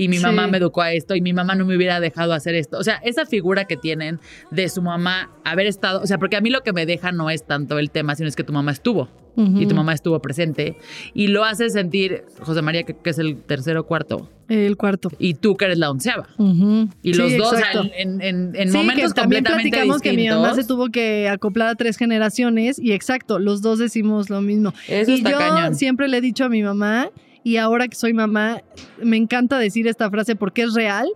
[0.00, 0.22] Y mi Sí.
[0.22, 2.78] mamá me educó a esto y mi mamá no me hubiera dejado hacer esto.
[2.78, 4.18] O sea, esa figura que tienen
[4.50, 7.28] de su mamá haber estado, o sea, porque a mí lo que me deja no
[7.28, 10.76] es tanto el tema, sino es que tu mamá estuvo y tu mamá estuvo presente
[11.14, 15.08] y lo hace sentir, José María, que, que es el tercero o cuarto, El cuarto.
[15.18, 16.28] y tú que eres la onceava.
[16.36, 16.88] Ujú.
[17.02, 17.90] Y Sí, los dos, o sea, exacto.
[17.96, 20.76] en, en- en Sí, momentos que también completamente platicamos que mi mamá se distintos.
[20.76, 24.74] tuvo que acoplar a tres generaciones y exacto, los dos decimos lo mismo.
[24.88, 25.74] Eso y está yo cañón.
[25.74, 27.08] siempre le he dicho a mi mamá
[27.44, 28.62] y ahora que soy mamá
[29.02, 31.08] me encanta decir esta frase porque es real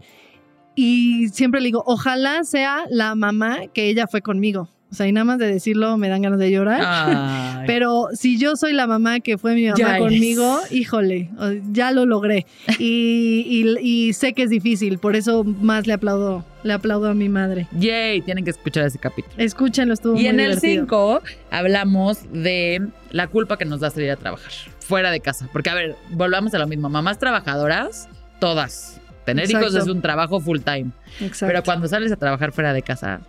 [0.75, 4.69] y siempre le digo, ojalá sea la mamá que ella fue conmigo.
[4.91, 6.81] O sea, y nada más de decirlo me dan ganas de llorar.
[6.85, 7.65] Ay.
[7.67, 10.03] Pero si yo soy la mamá que fue mi mamá Ya eres.
[10.03, 11.31] conmigo, híjole,
[11.73, 12.47] ya lo logré.
[12.79, 17.15] Y, y- y sé que es difícil, por eso más le aplaudo, le aplaudo a
[17.15, 17.67] mi madre.
[17.77, 19.35] Yay, tienen que escuchar ese capítulo.
[19.37, 20.83] Escúchenlo, estuvo Y muy en el divertido.
[20.85, 24.53] 5 hablamos de la culpa que nos da salir a trabajar
[24.85, 25.49] fuera de casa.
[25.53, 26.89] Porque, a ver, volvamos a lo mismo.
[26.89, 29.01] Mamás trabajadoras, todas.
[29.25, 30.91] Tener hijos es un trabajo full time.
[31.21, 31.47] Exacto.
[31.47, 33.21] Pero cuando sales a trabajar fuera de casa,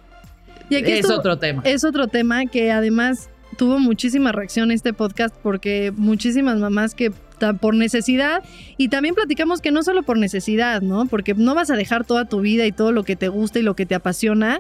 [0.70, 1.62] Y aquí es otro tema.
[1.66, 7.12] es otro tema que además tuvo muchísima reacción este podcast porque muchísimas mamás que
[7.60, 8.44] por necesidad
[8.78, 11.06] y también platicamos que no solo por necesidad, ¿no?
[11.06, 13.62] Porque no vas a dejar toda tu vida y todo lo que te gusta y
[13.62, 14.60] lo que te apasiona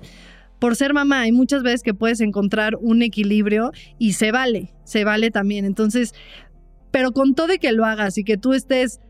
[0.59, 1.21] por ser mamá.
[1.21, 5.65] Hay muchas veces que puedes encontrar un equilibrio y se vale, se vale también.
[5.65, 6.13] Entonces,
[6.95, 9.01] pero con todo y que lo hagas y que tú estés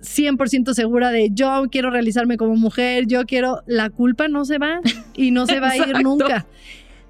[0.00, 4.80] 100% segura de yo quiero realizarme como mujer, yo quiero, la culpa no se va
[5.14, 6.46] y no se va a ir nunca.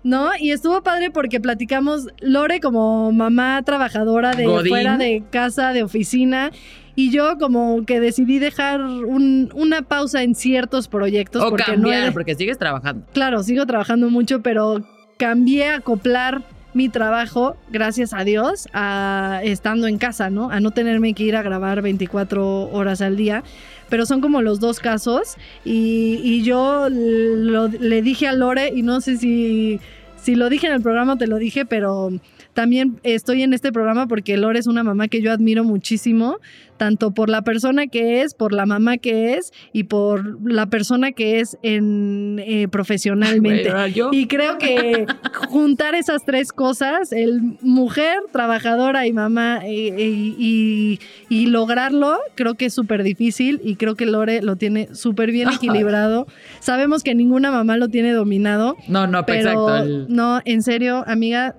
[0.04, 0.30] ¿No?
[0.38, 4.68] Y estuvo padre porque platicamos Lore como mamá trabajadora de Godín.
[4.68, 6.50] fuera de casa, de oficina,
[6.96, 12.06] y yo como que decidí dejar un- una pausa en ciertos proyectos o porque cambiar,
[12.08, 13.06] no porque sigues trabajando.
[13.14, 14.84] claro, sigo trabajando mucho, pero
[15.18, 16.42] cambié a acoplar
[16.74, 20.50] mi trabajo, gracias a Dios, a estando en casa, ¿no?
[20.50, 23.42] A no tenerme que ir a grabar 24 horas al día.
[23.88, 25.36] Pero son como los dos casos.
[25.64, 29.80] Y, y yo lo- le dije a Lore, y no sé si,
[30.16, 32.10] si lo dije en el programa te lo dije, pero
[32.54, 36.36] también estoy en este programa porque Lore es una mamá que yo admiro muchísimo,
[36.76, 41.12] tanto por la persona que es, por la mamá que es y por la persona
[41.12, 43.72] que es en, eh, profesionalmente.
[43.94, 45.06] Yo, Y creo que
[45.48, 52.54] juntar esas tres cosas, el mujer, trabajadora y mamá, eh, eh, y, y lograrlo, creo
[52.54, 56.26] que es súper difícil y creo que Lore lo tiene súper bien equilibrado.
[56.60, 59.76] Sabemos que ninguna mamá lo tiene dominado, no, no, pero exacto.
[59.78, 61.54] el- no, en serio, amiga,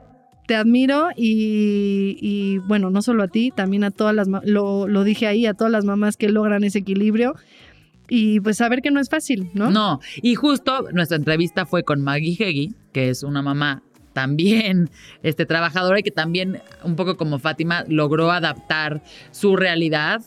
[0.46, 5.28] te admiro y, bueno, no solo a ti, también a todas las, lo, lo dije
[5.28, 7.36] ahí, a todas las mamás que logran ese equilibrio.
[8.10, 9.72] Y pues saber que no es fácil, ¿no?
[9.72, 14.90] No, y justo nuestra entrevista fue con Maggie Heggie, que es una mamá también
[15.24, 19.02] este, trabajadora y que también, un poco como Fátima, logró adaptar
[19.32, 20.22] su realidad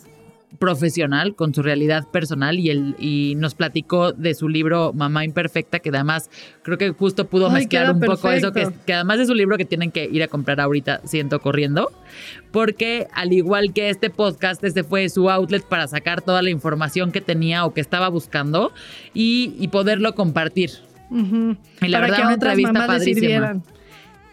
[0.59, 5.81] profesional con su realidad personal y, el, y nos platicó de su libro Mamá Imperfecta,
[5.81, 6.31] que además
[6.63, 9.65] creo que justo pudo Ay, mezclar un poco eso, que, además es un libro que
[9.65, 11.91] tienen que ir a comprar ahorita, siento, corriendo,
[12.53, 17.13] porque al igual que este podcast, este fue su outlet para sacar toda la información
[17.13, 18.73] que tenía o que estaba buscando
[19.13, 20.71] y, y poderlo compartir.
[21.11, 23.63] Y la para verdad, que a una entrevista padrísima.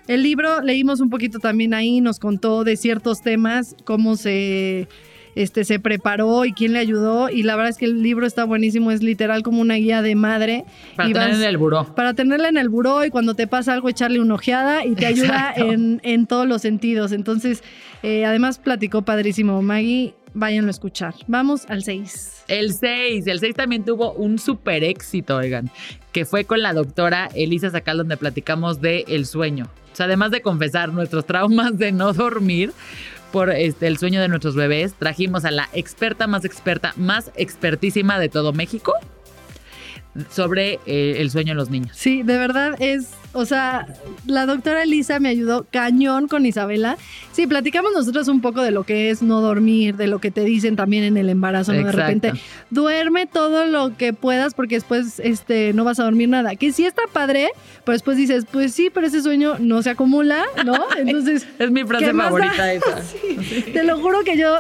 [0.08, 4.90] El libro leímos un poquito también ahí, nos contó de ciertos temas, cómo se,
[5.36, 7.30] este, se preparó y quién le ayudó.
[7.30, 10.16] Y la verdad es que el libro está buenísimo, es literal como una guía de
[10.16, 10.66] madre.
[10.96, 11.94] Para Y tener vas- en el buró.
[11.96, 15.06] para tenerla en el buró y cuando te pasa algo echarle una ojeada y te
[15.06, 17.12] ayuda en, en todos los sentidos.
[17.12, 17.64] Entonces,
[18.04, 21.14] eh, además platicó padrísimo Maggie, váyanlo a escuchar.
[21.28, 22.44] Vamos al 6.
[22.48, 25.70] El 6, el 6 también tuvo un super éxito, oigan,
[26.12, 29.66] que fue con la doctora Elisa Sacal, donde platicamos de el sueño.
[29.94, 32.74] O sea, además de confesar nuestros traumas de no dormir
[33.34, 38.20] por este, el sueño de nuestros bebés, trajimos a la experta más experta, más expertísima
[38.20, 38.94] de todo México
[40.30, 41.98] sobre eh, el sueño en los niños.
[41.98, 43.88] Sí, de verdad es O sea,
[44.28, 46.98] la doctora Elisa me ayudó cañón con Isabela.
[47.32, 50.44] Sí, platicamos nosotros un poco de lo que es no dormir, de lo que te
[50.44, 51.84] dicen también en el embarazo, ¿no?
[51.84, 52.34] De repente,
[52.70, 56.56] duerme todo lo que puedas porque después este, no vas a dormir nada.
[56.56, 57.50] Que sí está padre,
[57.84, 60.78] pero después dices, pues sí, pero ese sueño no se acumula, ¿no?
[60.98, 61.48] Entonces.
[61.58, 63.02] es mi frase favorita esa.
[63.74, 64.58] Te lo juro que yo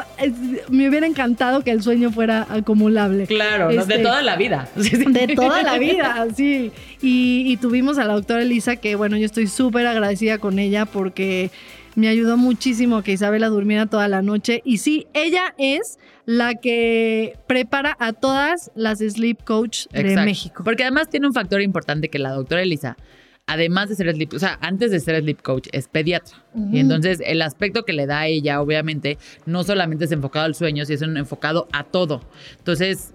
[0.69, 3.27] me hubiera encantado que el sueño fuera acumulable.
[3.27, 4.67] Claro, de este, toda la vida.
[4.75, 6.71] De toda la vida, sí.
[7.03, 10.85] Y, y tuvimos a la doctora Elisa, que bueno, yo estoy súper agradecida con ella
[10.85, 11.51] porque
[11.95, 14.61] me ayudó muchísimo que Isabela durmiera toda la noche.
[14.65, 20.63] Y sí, ella es la que prepara a todas las sleep coach de México.
[20.63, 22.97] Porque además tiene un factor importante que la doctora Elisa,
[23.45, 26.37] además de ser sleep, o sea, antes de ser sleep coach, es pediatra.
[26.71, 30.55] Y entonces el aspecto que le da a ella, obviamente, no solamente es enfocado al
[30.55, 32.21] sueño, sino es enfocado a todo.
[32.57, 33.13] Entonces,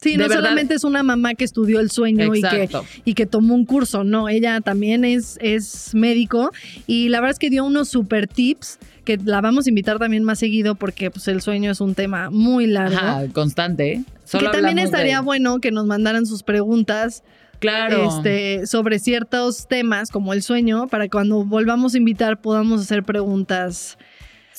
[0.00, 2.68] Sí, no solamente es una mamá que estudió el sueño y que,
[3.04, 6.52] y que tomó un curso, no, ella también es, es médico
[6.86, 10.22] y la verdad es que dio unos super tips que la vamos a invitar también
[10.22, 12.96] más seguido porque pues, el sueño es un tema muy largo.
[12.96, 13.94] Ajá, constante.
[13.94, 14.04] ¿eh?
[14.38, 17.24] que también estaría bueno que nos mandaran sus preguntas.
[17.58, 18.08] Claro.
[18.08, 23.98] Este, sobre ciertos temas como el sueño, para cuando volvamos a invitar podamos hacer preguntas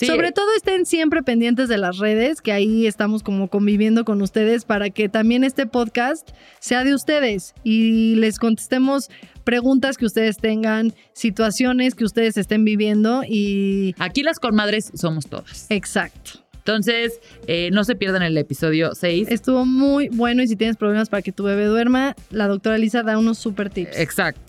[0.08, 4.66] sobre todo estén siempre pendientes de las redes, que ahí estamos como conviviendo con ustedes
[4.66, 9.10] para que también este podcast sea de ustedes y les contestemos
[9.44, 13.96] preguntas que ustedes tengan, situaciones que ustedes estén viviendo y...
[13.98, 15.66] Aquí las comadres somos todas.
[15.70, 16.44] Exacto.
[16.60, 19.30] Entonces, eh, no se pierdan el episodio 6.
[19.32, 23.02] Estuvo muy bueno y si tienes problemas para que tu bebé duerma, la doctora Lisa
[23.02, 23.98] da unos super tips.
[23.98, 24.49] Exacto.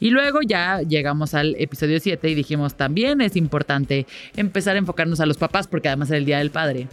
[0.00, 5.20] Y luego ya llegamos al episodio 7 y dijimos, también es importante empezar a enfocarnos
[5.20, 6.88] a los papás porque además es el Día del Padre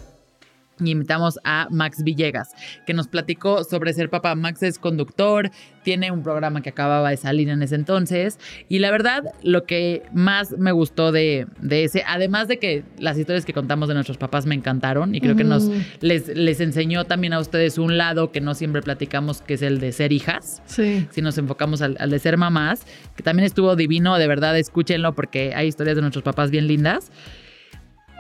[0.80, 2.54] y invitamos a Max Villegas,
[2.86, 4.36] que nos platicó sobre ser papá.
[4.36, 5.50] Max es conductor,
[5.84, 8.40] tiene un programa que acababa de salir en ese entonces.
[8.68, 13.46] Y la verdad, lo que más me gustó de, ese, además de que las historias
[13.46, 15.70] que contamos de nuestros papás me encantaron y creo que nos
[16.02, 19.80] les, les enseñó también a ustedes un lado que no siempre platicamos, que es el
[19.80, 20.62] de ser hijas.
[20.66, 21.08] Sí.
[21.12, 22.86] Si nos enfocamos al, al de ser mamás,
[23.16, 27.12] que también estuvo divino, de verdad, escúchenlo porque hay historias de nuestros papás bien lindas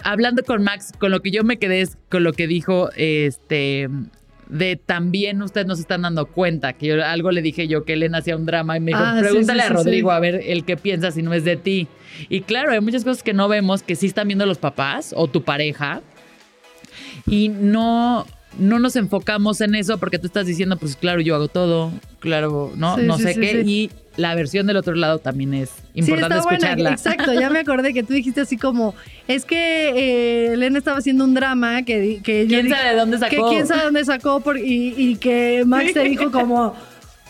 [0.06, 3.89] hablando con Max, con lo que yo me quedé es con lo que dijo, este,
[4.48, 7.94] de también ustedes no se están dando cuenta, que yo algo le dije yo que
[7.94, 10.78] Elena hacía un drama y me dijo, ah, pregúntale a Rodrigo a ver el que
[10.78, 11.88] piensa si no es de ti.
[12.30, 15.28] Y claro, hay muchas cosas que no vemos que sí están viendo los papás o
[15.28, 16.02] tu pareja
[17.26, 18.28] y no
[18.60, 22.72] no nos enfocamos en eso porque tú estás diciendo, pues claro, yo hago todo, claro,
[22.78, 26.91] no, no sé qué y la versión del otro lado también es importante escucharla.
[26.91, 28.95] exacto, ya me acordé que tú dijiste así como,
[29.28, 33.30] es que eh, Elena estaba haciendo un drama que, que ¿Quién sabe de dónde sacó?
[33.30, 36.75] Que quién sabe de dónde sacó por, y, y que Max te dijo como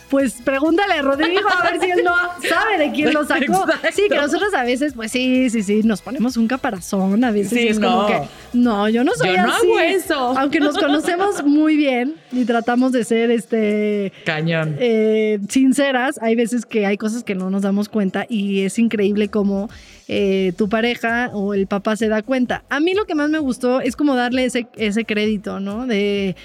[0.10, 2.16] pues pregúntale a Rodrigo a ver si él no
[2.48, 3.66] sabe de quién lo sacó.
[3.94, 7.72] Sí, que nosotros a veces, pues sí, sí, sí, nos ponemos un caparazón a veces.
[7.72, 8.22] es como que,
[8.54, 10.38] no, yo no soy yo no hago eso.
[10.38, 14.12] Aunque nos conocemos muy bien y tratamos de ser este.
[14.26, 14.78] Cañón.
[14.80, 19.30] Eh, sinceras, hay veces que hay cosas que no nos damos cuenta y es increíble
[19.30, 19.70] cómo
[20.08, 22.64] eh, tu pareja o el papá se da cuenta.
[22.70, 25.88] A mí lo que más me gustó es como darle ese, ese crédito, ¿no?
[25.88, 26.36] De,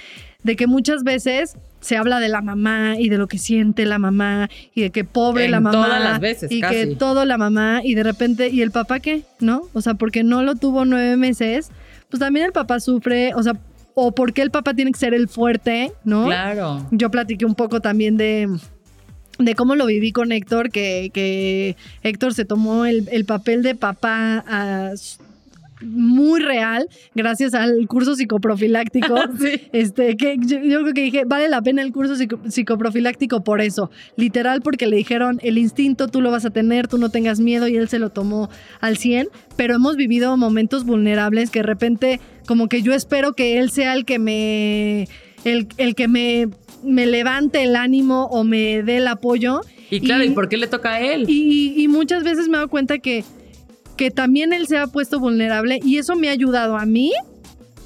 [0.42, 3.99] de que muchas veces se habla de la mamá y de lo que siente la
[3.99, 5.87] mamá y de que pobre la mamá.
[5.87, 9.23] Todas las veces, y que todo la mamá y de repente, ¿y el papá qué?
[9.40, 9.62] ¿No?
[9.73, 11.71] O sea, porque no lo tuvo nueve meses,
[12.09, 13.55] pues también el papá sufre, o sea,
[13.95, 16.27] o porque el papá tiene que ser el fuerte, ¿no?
[16.27, 16.87] Claro.
[16.90, 18.49] Yo platiqué un poco también de
[19.38, 23.75] de cómo lo viví con Héctor, que, que Héctor se tomó el, el papel de
[23.75, 24.93] papá a
[25.83, 29.14] muy real gracias al curso psicoprofiláctico.
[29.73, 33.90] Este, que yo, creo que dije, vale la pena el curso psicoprofiláctico por eso.
[34.16, 37.69] Literal, porque le dijeron, el instinto tú lo vas a tener, tú no tengas miedo
[37.69, 39.29] y él se lo tomó al 100.
[39.57, 43.95] Pero hemos vivido momentos vulnerables que de repente, como que yo espero que él sea
[43.95, 45.09] el que me.
[45.45, 46.49] El, el que me,
[46.83, 49.62] me levante el ánimo o me dé el apoyo.
[49.90, 51.25] Y claro, ¿y, por qué le toca a él?
[51.29, 53.25] Y, y muchas veces me doy cuenta que
[54.01, 57.13] que también él se ha puesto vulnerable y eso me ha ayudado a mí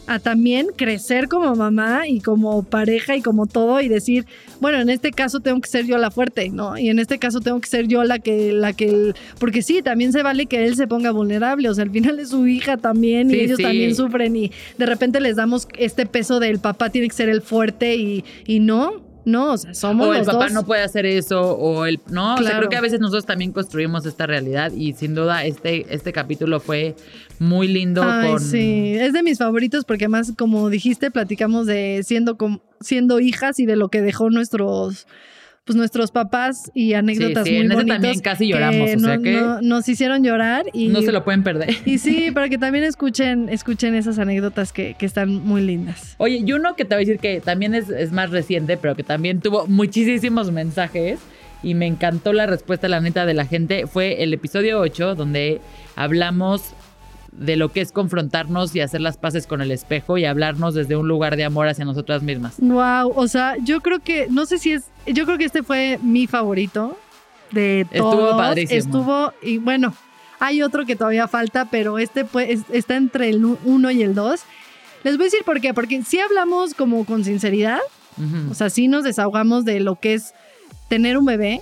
[0.07, 4.25] a también crecer como mamá y como pareja y como todo y decir,
[4.61, 6.79] bueno, en este caso tengo que ser yo la fuerte, ¿no?
[6.79, 10.13] Y en este caso tengo que ser yo la que, la que, porque sí, también
[10.13, 13.29] se vale que él se ponga vulnerable, o sea, al final es su hija también
[13.33, 17.17] y ellos también sufren y de repente les damos este peso del papá tiene que
[17.17, 20.83] ser el fuerte y, y no, no, o sea, somos o el papá no puede
[20.83, 24.27] hacer eso o el no, o sea, creo que a veces nosotros también construimos esta
[24.27, 26.95] realidad y sin duda este este capítulo fue
[27.39, 32.37] muy lindo Ay, sí, es de mis favoritos porque además como dijiste platicamos de siendo
[32.81, 35.07] siendo hijas y de lo que dejó nuestros
[35.65, 38.99] pues nuestros papás y anécdotas sí, sí, muy en ese bonitos también casi lloramos, o
[38.99, 41.71] sea no- que- no- nos hicieron llorar y No se lo pueden perder.
[41.87, 46.17] y sí, para que también escuchen escuchen esas anécdotas que, que están muy lindas.
[46.19, 48.95] Oye, y uno que te voy a decir que también es, es más reciente, pero
[48.95, 51.19] que también tuvo muchísimos mensajes
[51.63, 55.63] y me encantó la respuesta, la neta, de la gente, fue el episodio 8, donde
[55.97, 56.75] hablamos
[57.39, 60.97] de lo que es confrontarnos y hacer las paces con el espejo y hablarnos desde
[60.97, 62.55] un lugar de amor hacia nosotras mismas.
[62.59, 65.99] Wow, o sea, yo creo que no sé si es yo creo que este fue
[66.03, 66.97] mi favorito
[67.51, 68.37] de Estuvo todos.
[68.37, 68.79] padrísimo.
[68.79, 69.95] Estuvo y bueno,
[70.41, 74.15] hay otro que todavía falta, pero este pues, es- está entre el 1 y el
[74.15, 74.41] 2.
[75.03, 77.79] Les voy a decir por qué, porque si hablamos como con sinceridad.
[78.49, 80.35] O sea, sí nos desahogamos de lo que es
[80.89, 81.61] tener un bebé.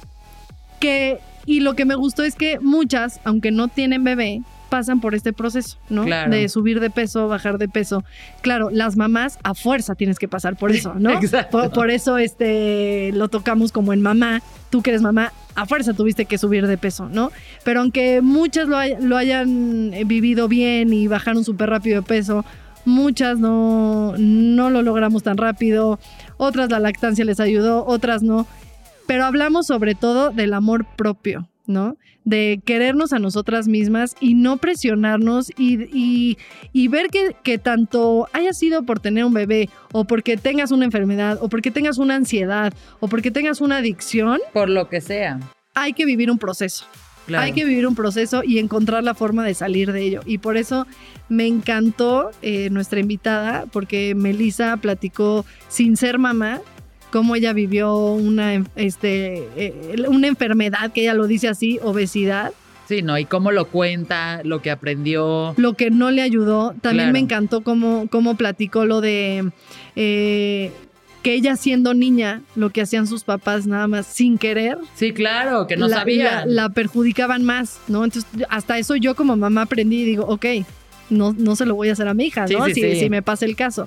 [0.80, 4.42] Que, y lo que me gustó es que muchas, aunque no tienen bebé,
[4.72, 6.04] pasan por este proceso, ¿no?
[6.06, 6.30] Claro.
[6.30, 8.04] De subir de peso, bajar de peso.
[8.40, 11.10] Claro, las mamás a fuerza tienes que pasar por eso, ¿no?
[11.20, 11.58] Exacto.
[11.60, 14.40] Por, por eso este, lo tocamos como en mamá.
[14.70, 17.30] Tú que eres mamá, a fuerza tuviste que subir de peso, ¿no?
[17.64, 22.06] Pero aunque muchas lo, hay- lo hayan eh, vivido bien y bajaron súper rápido de
[22.08, 22.46] peso,
[22.86, 25.98] muchas no, no lo logramos tan rápido,
[26.38, 28.46] otras la lactancia les ayudó, otras no.
[29.06, 31.96] Pero hablamos sobre todo del amor propio, ¿no?
[32.24, 36.38] De querernos a nosotras mismas y no presionarnos y, y-
[36.72, 40.84] y ver que, que tanto haya sido por tener un bebé o porque tengas una
[40.84, 45.40] enfermedad o porque tengas una ansiedad o porque tengas una adicción, Por lo que sea.
[45.74, 46.84] hay que vivir un proceso.
[47.26, 47.44] Claro.
[47.44, 50.22] Hay que vivir un proceso y encontrar la forma de salir de ello.
[50.26, 50.88] Y por eso
[51.28, 56.60] me encantó eh, nuestra invitada, porque Melissa platicó sin ser mamá
[57.12, 62.52] cómo ella vivió una, este, eh, una enfermedad, que ella lo dice así, obesidad,
[62.88, 63.16] Sí, ¿no?
[63.16, 65.54] Y cómo lo cuenta, lo que aprendió.
[65.56, 66.70] lo que no le ayudó.
[66.82, 67.12] También Claro.
[67.12, 69.50] me encantó cómo, cómo platicó lo de
[69.96, 70.72] eh,
[71.22, 75.66] que ella siendo niña, lo que hacían sus papás nada más sin querer, Sí, claro,
[75.68, 76.24] que no la, sabía.
[76.44, 78.04] la- la perjudicaban más, ¿no?
[78.04, 80.46] Entonces, hasta eso yo como mamá aprendí y digo, ok,
[81.08, 82.66] no, no se lo voy a hacer a mi hija, Sí, ¿no?
[82.66, 82.96] sí, si, sí.
[83.00, 83.86] si me pasa el caso.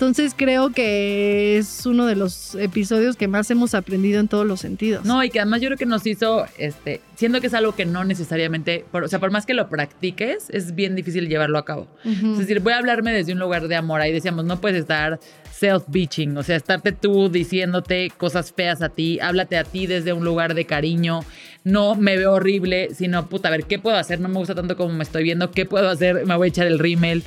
[0.00, 4.58] Entonces creo que es uno de los episodios que más hemos aprendido en todos los
[4.58, 5.04] sentidos.
[5.04, 7.84] No, y que además yo creo que nos hizo, este, siendo que es algo que
[7.84, 11.66] no necesariamente, por- o sea, por más que lo practiques, es bien difícil llevarlo a
[11.66, 11.86] cabo.
[12.06, 14.00] Es decir, voy a hablarme desde un lugar de amor.
[14.00, 15.20] Ahí decíamos, no puedes estar
[15.54, 20.24] self-bitching, o sea, estarte tú diciéndote cosas feas a ti, háblate a ti desde un
[20.24, 21.20] lugar de cariño.
[21.62, 24.18] No me veo horrible, sino, puta, a ver, ¿qué puedo hacer?
[24.18, 26.24] No me gusta tanto como me estoy viendo, ¿qué puedo hacer?
[26.24, 27.22] Me voy a echar el rímel.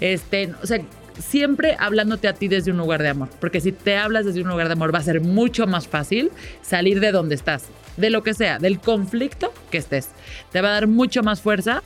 [0.00, 0.80] Este, o sea,
[1.18, 4.48] siempre hablándote a ti desde un lugar de amor, porque si te hablas desde un
[4.48, 6.30] lugar de amor va a ser mucho más fácil
[6.62, 7.64] salir de donde estás,
[7.96, 10.10] de lo que sea, del conflicto que estés.
[10.52, 11.82] Te va a dar mucho más fuerza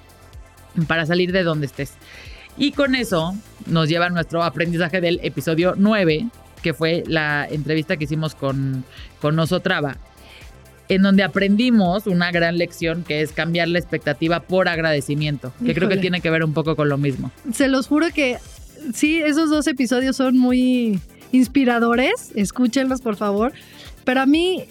[0.87, 1.95] para salir de donde estés.
[2.57, 3.35] Y con eso
[3.67, 6.29] nos lleva a nuestro aprendizaje del episodio 9,
[6.63, 8.85] que fue la entrevista que hicimos con,
[9.21, 9.97] con Osotrava,
[10.89, 15.89] en donde aprendimos una gran lección que es cambiar la expectativa por agradecimiento, que creo
[15.89, 17.31] que tiene que ver un poco con lo mismo.
[17.53, 18.39] Se los juro que
[18.95, 21.01] sí, esos dos episodios son muy
[21.33, 22.31] inspiradores.
[22.35, 23.53] Escúchenlos, por favor.
[24.05, 24.65] Pero a mí,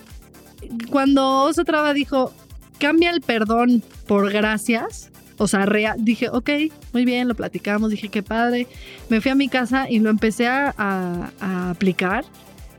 [0.89, 2.33] cuando Oso Traba dijo,
[2.79, 6.49] cambia el perdón por gracias, o sea, rea- dije, ok,
[6.93, 8.67] muy bien, lo platicamos, dije, qué padre.
[9.09, 12.25] Me fui a mi casa y lo empecé a, a- a aplicar.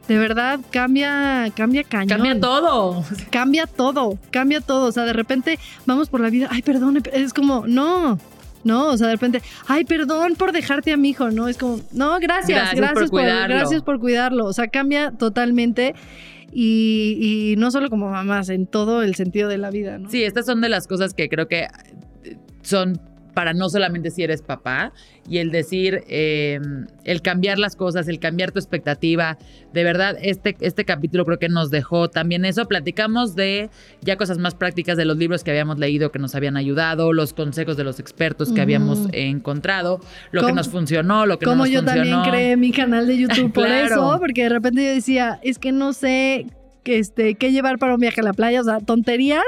[0.09, 2.09] De verdad, cambia, cambia cañón.
[2.19, 3.05] Cambia todo.
[3.31, 4.89] Cambia todo, cambia todo.
[4.89, 8.19] O sea, de repente vamos por la vida, ay, perdón, es como, no,
[8.65, 11.49] no, o sea, de repente, ay, perdón por dejarte a mi hijo, ¿no?
[11.49, 14.47] Es como, no, gracias, Gracias gracias, por gracias por cuidarlo.
[14.47, 15.95] O sea, cambia totalmente
[16.53, 20.11] y, y no solo como mamás, en todo el sentido de la vida, ¿no?
[20.11, 21.69] Sí, estas son de las cosas que creo que
[22.25, 23.01] eh, son
[23.35, 24.93] para no solamente si eres papá
[25.29, 26.59] y el decir, eh,
[27.05, 29.39] el cambiar las cosas, el cambiar tu expectativa.
[29.73, 32.67] De verdad, este, este capítulo creo que nos dejó también eso.
[32.67, 33.71] Platicamos de
[34.01, 37.33] ya cosas más prácticas de los libros que habíamos leído que nos habían ayudado, los
[37.35, 40.01] consejos de los expertos que habíamos encontrado,
[40.33, 42.31] lo que nos funcionó, lo que no Como nos yo también funcionó.
[42.31, 43.87] creé mi canal de YouTube por Claro.
[43.87, 46.47] eso, porque de repente yo decía, es que no sé
[46.83, 49.45] que este, qué llevar para un viaje a la playa, o sea, tonterías,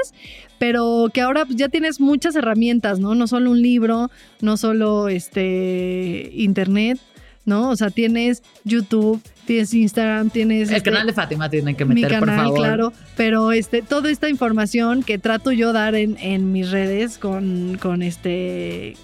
[0.63, 3.15] pero que ahora pues, ya tienes muchas herramientas, ¿no?
[3.15, 4.09] No solo un libro,
[4.39, 6.99] no solo este internet,
[7.43, 7.69] ¿no?
[7.69, 11.95] O sea, tienes YouTube, tienes Instagram, tienes El este, canal de Fátima tienen que mi
[11.95, 12.57] meter, por favor.
[12.57, 17.77] claro, pero este, toda esta información que trato yo dar en, en mis redes con,
[17.81, 18.95] con este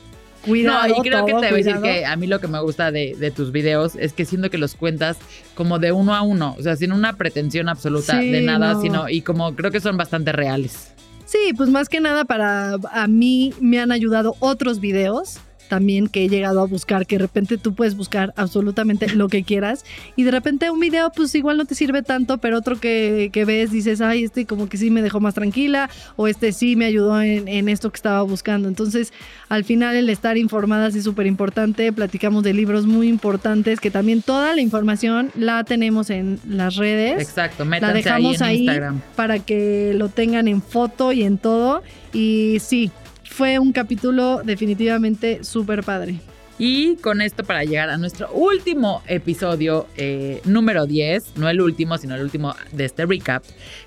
[0.46, 0.88] cuidado.
[0.88, 1.82] no, y creo que te todo voy a decir cuidado.
[1.84, 4.58] que a mí lo que me gusta de, de tus videos es que siento que
[4.58, 5.18] los cuentas
[5.56, 8.82] como de uno a uno, o sea, sin una pretensión absoluta Sí, de nada, no.
[8.82, 10.94] sino, y como creo que son bastante reales.
[11.30, 15.38] Sí, pues más que nada para a mí me han ayudado otros videos
[15.70, 19.44] también que he llegado a buscar, que de repente tú puedes buscar absolutamente lo que
[19.44, 23.32] quieras y de repente un video pues igual no te sirve tanto, pero otro que,
[23.48, 26.86] ves dices, ay, este como que sí me dejó más tranquila o este sí me
[26.86, 28.68] ayudó en, en esto que estaba buscando.
[28.68, 29.14] Entonces,
[29.48, 34.22] al final el estar informadas es súper importante, platicamos de libros muy importantes que también
[34.22, 37.22] toda la información la tenemos en las redes.
[37.22, 38.68] Exacto, la dejamos ahí,
[39.16, 41.84] para que lo tengan en foto y en todo.
[42.14, 42.92] Y sí,
[43.40, 46.16] fue un capítulo definitivamente súper padre.
[46.58, 51.98] Y con esto para llegar a nuestro último episodio, eh, número 10, no el último,
[51.98, 53.42] sino el último de este recap,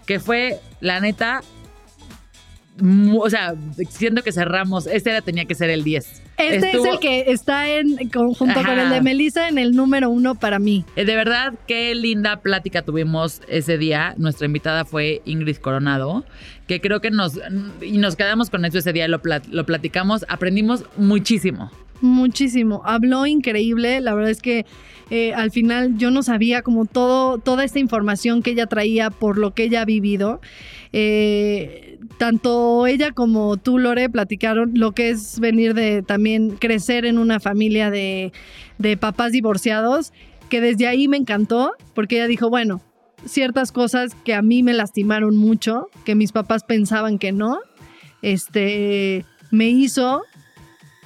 [0.07, 1.43] que fue, la neta,
[2.81, 3.55] o sea,
[3.91, 6.23] siento que cerramos, este era, tenía que ser el 10.
[6.39, 10.35] Este es el que está en conjunto con el de Melissa en el número uno
[10.35, 10.85] para mí.
[10.97, 14.15] Eh, de verdad, qué linda plática tuvimos ese día.
[14.17, 16.25] Nuestra invitada fue Ingrid Coronado,
[16.67, 17.39] que creo que nos,
[17.83, 19.21] y nos quedamos con eso ese día, lo,
[19.51, 21.71] lo platicamos, aprendimos muchísimo.
[22.03, 24.67] Muchísimo, habló increíble, la verdad es que
[25.11, 29.39] eh, al final yo no sabía como todo, toda esta información que ella traía por
[29.39, 30.41] lo que ella ha vivido.
[30.93, 37.19] Eh, tanto ella como tú, Lore, platicaron lo que es venir de también crecer en
[37.19, 38.33] una familia de,
[38.79, 40.13] de papás divorciados,
[40.49, 42.83] que desde ahí me encantó, porque ella dijo, bueno,
[43.27, 47.61] ciertas cosas que a mí me lastimaron mucho, que mis papás pensaban que no,
[48.23, 50.23] este, me hizo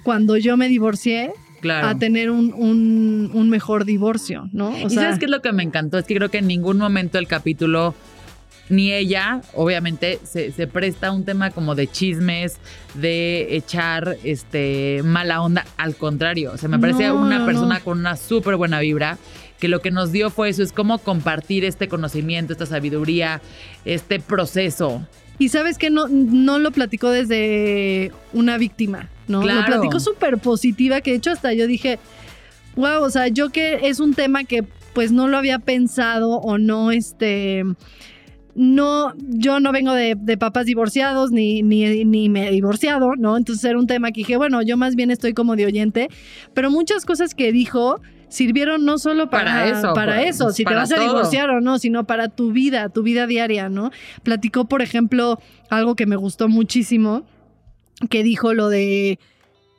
[0.07, 1.33] cuando yo me divorcié,
[1.69, 4.73] a tener un, un, mejor divorcio, ¿no?
[4.79, 7.19] y sabes qué es lo que me encantó, es que creo que en ningún momento
[7.19, 7.93] el capítulo
[8.69, 12.59] ni ella, obviamente, se, presta a un tema como de chismes,
[12.95, 15.67] de echar este mala onda.
[15.77, 19.19] Al contrario, o sea, me parece una persona con una súper buena vibra
[19.59, 23.41] que lo que nos dio fue eso, es como compartir este conocimiento, esta sabiduría,
[23.85, 25.05] este proceso.
[25.41, 29.43] Y sabes que no, no lo platicó desde una víctima, ¿no?
[29.43, 31.99] Lo platicó súper positiva, que de hecho hasta yo dije,
[32.77, 34.65] wow, o sea, yo que es un tema que
[34.95, 37.65] pues no lo había pensado o no, este
[38.57, 43.37] no, yo no vengo de, papás divorciados ni, ni, ni, me he divorciado, ¿no?
[43.37, 46.09] Entonces era un tema que dije, bueno, yo más bien estoy como de oyente,
[46.55, 50.91] pero muchas cosas que dijo sirvieron no solo para, eso, para eso si te vas
[50.91, 53.91] a divorciar o no, sino para tu vida, tu vida diaria, ¿no?
[54.23, 57.25] Platicó, por ejemplo, algo que me gustó muchísimo,
[58.11, 59.19] que dijo lo de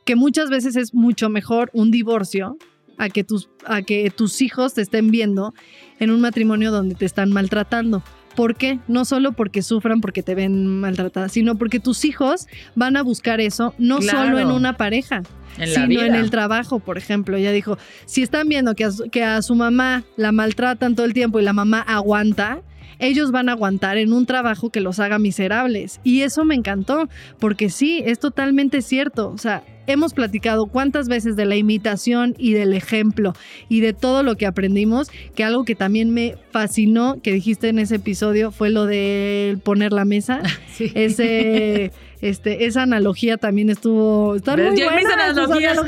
[0.04, 2.56] que muchas veces es mucho mejor un divorcio
[2.96, 5.54] a que tus, a que tus hijos te estén viendo
[6.00, 8.02] en un matrimonio donde te están maltratando.
[8.34, 8.78] ¿Por qué?
[8.86, 13.40] No solo porque sufran porque te ven maltratada, sino porque tus hijos van a buscar
[13.40, 15.22] eso no solo en una pareja,
[15.56, 17.36] sino en el trabajo, por ejemplo.
[17.36, 21.40] Ella dijo, si están viendo que que a su mamá la maltratan todo el tiempo
[21.40, 22.62] y la mamá aguanta,
[22.98, 26.00] ellos van a aguantar en un trabajo que los haga miserables.
[26.04, 29.30] Y eso me encantó, porque sí, es totalmente cierto.
[29.30, 33.32] O sea, hemos platicado cuántas veces de la imitación y del ejemplo
[33.68, 37.78] y de todo lo que aprendimos, que algo que también me fascinó que dijiste en
[37.78, 40.42] ese episodio fue lo de poner la mesa.
[40.94, 41.90] Ese,
[42.20, 44.36] este, esa analogía también estuvo.
[44.36, 45.78] Están muy buenas analogías.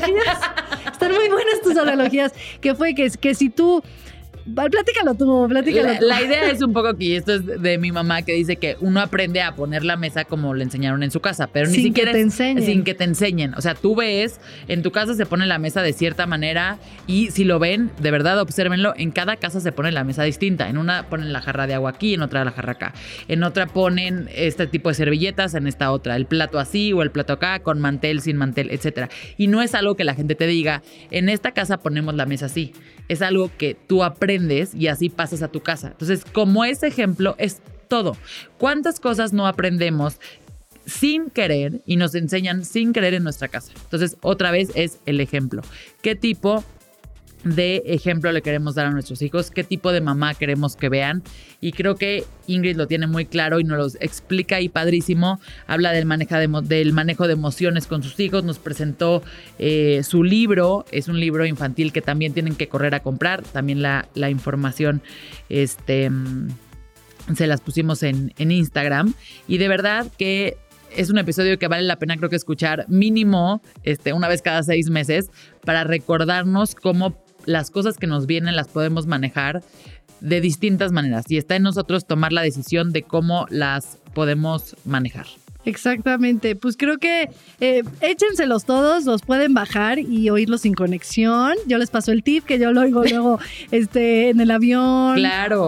[0.91, 2.33] Están muy buenas tus analogías.
[2.59, 3.81] Que fue que, que si tú
[4.43, 8.23] Platícalo tú, platícalo la, La idea es un poco que esto es de mi mamá
[8.23, 11.47] que dice que uno aprende a poner la mesa como le enseñaron en su casa,
[11.47, 12.65] pero ni siquiera que te enseñen.
[12.65, 13.53] sin que te enseñen.
[13.53, 17.29] O sea, tú ves, en tu casa se pone la mesa de cierta manera y
[17.31, 20.69] si lo ven, de verdad obsérvenlo, en cada casa se pone la mesa distinta.
[20.69, 22.93] En una ponen la jarra de agua aquí, en otra la jarra acá.
[23.27, 27.11] En otra ponen este tipo de servilletas, en esta otra el plato así o el
[27.11, 29.09] plato acá, con mantel, sin mantel, etcétera.
[29.37, 30.81] Y no es algo que la gente te diga,
[31.11, 32.73] en esta casa ponemos la mesa así.
[33.07, 34.30] Es algo que tú aprendes
[34.73, 35.87] y así pasas a tu casa.
[35.87, 38.15] Entonces, como ese ejemplo es todo.
[38.57, 40.17] ¿Cuántas cosas no aprendemos
[40.85, 43.73] sin querer y nos enseñan sin querer en nuestra casa?
[43.83, 45.61] Entonces, otra vez es el ejemplo.
[46.01, 46.63] ¿Qué tipo
[47.43, 51.23] de ejemplo le queremos dar a nuestros hijos, qué tipo de mamá queremos que vean.
[51.59, 55.39] Y creo que Ingrid lo tiene muy claro y nos lo explica y padrísimo.
[55.67, 59.23] Habla del, manejo de, del manejo de emociones con sus hijos, nos presentó
[59.59, 63.81] eh, su libro, es un libro infantil que también tienen que correr a comprar, también
[63.81, 65.01] la, la información
[65.49, 66.47] este, mm,
[67.35, 69.13] se las pusimos en, en Instagram.
[69.47, 70.57] Y de verdad que
[70.95, 74.63] es un episodio que vale la pena creo que escuchar mínimo este, una vez cada
[74.63, 75.29] seis meses
[75.63, 77.15] para recordarnos cómo
[77.45, 79.61] las cosas que nos vienen las podemos manejar
[80.19, 85.25] de distintas maneras y está en nosotros tomar la decisión de cómo las podemos manejar.
[85.63, 87.29] Exactamente, pues creo que
[87.59, 91.53] eh, échenselos todos, los pueden bajar y oírlos sin conexión.
[91.67, 93.39] Yo les paso el tip que yo lo oigo luego
[93.71, 95.15] este, en el avión.
[95.15, 95.67] Claro,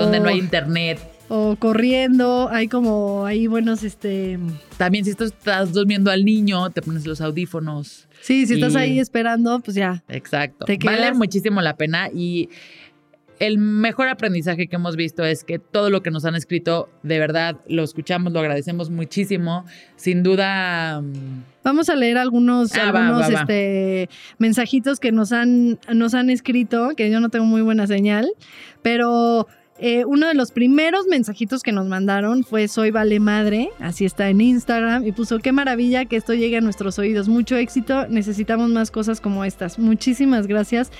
[0.00, 0.98] donde no hay internet
[1.28, 4.38] o corriendo, hay como ahí buenos, este...
[4.78, 8.07] También si estás durmiendo al niño, te pones los audífonos.
[8.20, 10.02] Sí, si estás ahí esperando, pues ya.
[10.08, 10.66] Exacto.
[10.84, 12.48] Vale muchísimo la pena y
[13.38, 17.18] el mejor aprendizaje que hemos visto es que todo lo que nos han escrito, de
[17.18, 19.64] verdad, lo escuchamos, lo agradecemos muchísimo.
[19.96, 21.00] Sin duda.
[21.00, 24.08] Mm, Vamos a leer algunos, ah, este,
[24.38, 28.28] mensajitos que nos han, nos han escrito, que yo no tengo muy buena señal,
[28.82, 29.46] pero
[29.78, 34.28] eh, uno de los primeros mensajitos que nos mandaron fue Soy Vale Madre, así está
[34.28, 37.28] en Instagram, y puso qué maravilla que esto llegue a nuestros oídos.
[37.28, 39.78] Mucho éxito, necesitamos más cosas como estas.
[39.78, 40.90] Muchísimas gracias.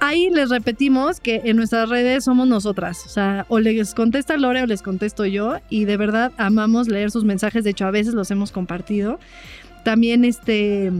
[0.00, 3.04] Ahí les repetimos que en nuestras redes somos nosotras.
[3.04, 5.56] O sea, o les contesta Lore o les contesto yo.
[5.70, 7.64] Y de verdad amamos leer sus mensajes.
[7.64, 9.18] De hecho, a veces los hemos compartido.
[9.84, 10.92] También este.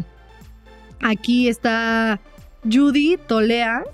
[1.00, 2.18] Aquí está
[2.64, 3.84] Judy Tolea,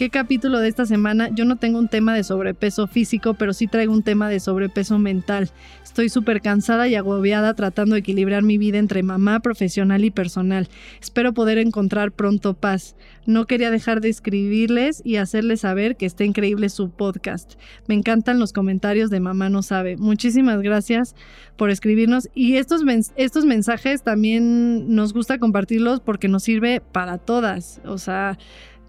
[0.00, 1.28] ¿Qué capítulo de esta semana?
[1.28, 4.98] Yo no tengo un tema de sobrepeso físico, pero sí traigo un tema de sobrepeso
[4.98, 5.50] mental.
[5.84, 10.70] Estoy súper cansada y agobiada tratando de equilibrar mi vida entre mamá, profesional y personal.
[11.02, 12.96] Espero poder encontrar pronto paz.
[13.26, 17.56] No quería dejar de escribirles y hacerles saber que está increíble su podcast.
[17.86, 19.98] Me encantan los comentarios de Mamá No Sabe.
[19.98, 21.14] Muchísimas gracias
[21.58, 22.80] por escribirnos y estos,
[23.16, 27.82] estos mensajes también nos gusta compartirlos porque nos sirve para todas.
[27.84, 28.38] O sea,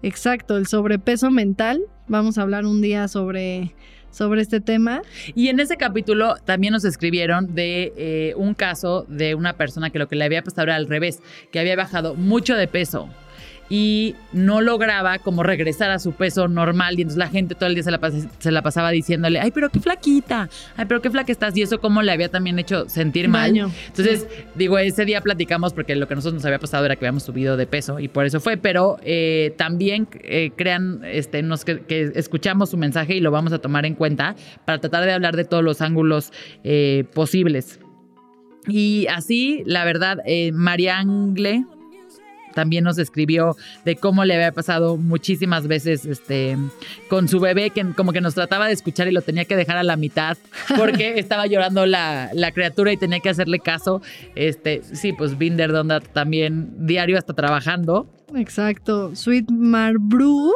[0.02, 1.82] Exacto, el sobrepeso mental.
[2.08, 3.74] Vamos a hablar un día sobre,
[4.10, 5.02] sobre este tema.
[5.34, 9.98] Y en ese capítulo también nos escribieron de eh, un caso de una persona que
[9.98, 11.20] lo que le había pasado era al revés,
[11.52, 13.08] que había bajado mucho de peso
[13.74, 17.74] y no lograba como regresar a su peso normal y entonces la gente todo el
[17.74, 17.98] día se la,
[18.38, 21.80] se la pasaba diciéndole, ay, pero qué flaquita, ay, pero qué flaca estás y eso
[21.80, 23.56] como le había también hecho sentir mal.
[23.56, 27.22] Entonces, digo, ese día platicamos porque lo que nosotros nos había pasado era que habíamos
[27.22, 32.12] subido de peso y por eso fue, pero eh, también eh, crean, este, nos, que,
[32.14, 35.46] escuchamos su mensaje y lo vamos a tomar en cuenta para tratar de hablar de
[35.46, 36.30] todos los ángulos
[36.62, 37.80] eh, posibles.
[38.68, 40.18] Y así, la verdad,
[40.52, 41.64] María Angle
[42.54, 46.56] también nos escribió de cómo le había pasado muchísimas veces este,
[47.08, 49.76] con su bebé, que como que nos trataba de escuchar y lo tenía que dejar
[49.76, 50.36] a la mitad
[50.76, 54.02] porque estaba llorando la, la, criatura y tenía que hacerle caso.
[54.34, 58.06] Este, sí, pues Binder Donda también diario hasta trabajando.
[58.34, 59.14] Exacto.
[59.14, 60.52] Sweet Marbrew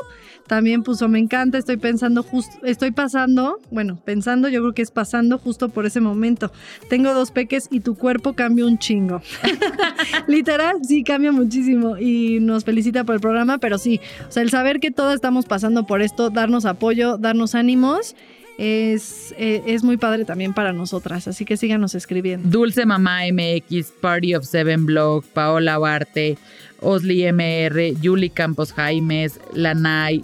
[0.46, 4.90] también puso, me encanta, estoy pensando justo, estoy pasando, bueno, pensando, yo creo que es
[4.90, 6.52] pasando justo por ese momento.
[6.88, 9.22] Tengo dos peques y tu cuerpo cambia un chingo.
[10.28, 14.50] Literal, sí, cambia muchísimo y nos felicita por el programa, pero sí, o sea, el
[14.50, 18.14] saber que todos estamos pasando por esto, darnos apoyo, darnos ánimos.
[18.58, 22.48] Es, eh, es, muy padre también para nosotras, así que síganos escribiendo.
[22.48, 26.38] Dulce Mamá MX, Party of Seven Blog, Paola Barte,
[26.80, 30.22] Osli MR, Yuli Campos Jaimes, Lanay,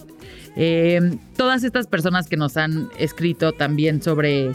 [0.56, 4.52] eh, todas estas personas que nos han escrito también sobre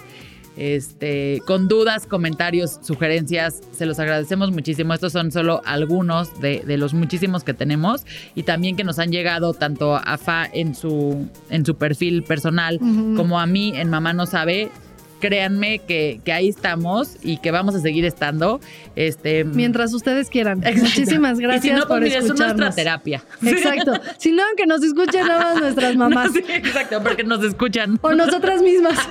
[0.57, 4.93] este, con dudas, comentarios, sugerencias, se los agradecemos muchísimo.
[4.93, 9.53] Estos son solo algunos de, los muchísimos que tenemos y también que nos han llegado
[9.53, 12.79] tanto a Fa en su, en su perfil personal
[13.15, 14.71] como a mí en Mamá No Sabe
[15.19, 18.59] créanme que, ahí estamos y que vamos a seguir estando.
[18.95, 20.59] Este, Mientras ustedes quieran.
[20.59, 22.51] Muchísimas gracias y si no, por pues, escucharnos.
[22.51, 23.23] Es nuestra terapia.
[23.45, 23.93] Exacto.
[24.17, 26.31] Si no, que nos escuchen nada más nuestras mamás.
[26.35, 27.99] exacto, porque nos escuchan.
[28.01, 28.97] O nosotras mismas.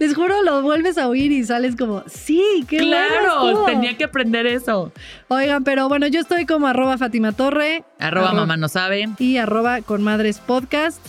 [0.00, 4.44] Les juro, lo vuelves a oír y sales como, sí, qué Claro, tenía que aprender
[4.44, 4.92] eso.
[5.28, 7.84] Oigan, pero bueno, yo estoy como arroba Fátima Torre.
[8.00, 9.08] Arroba, mamá no sabe.
[9.20, 11.00] Y arroba con madres podcast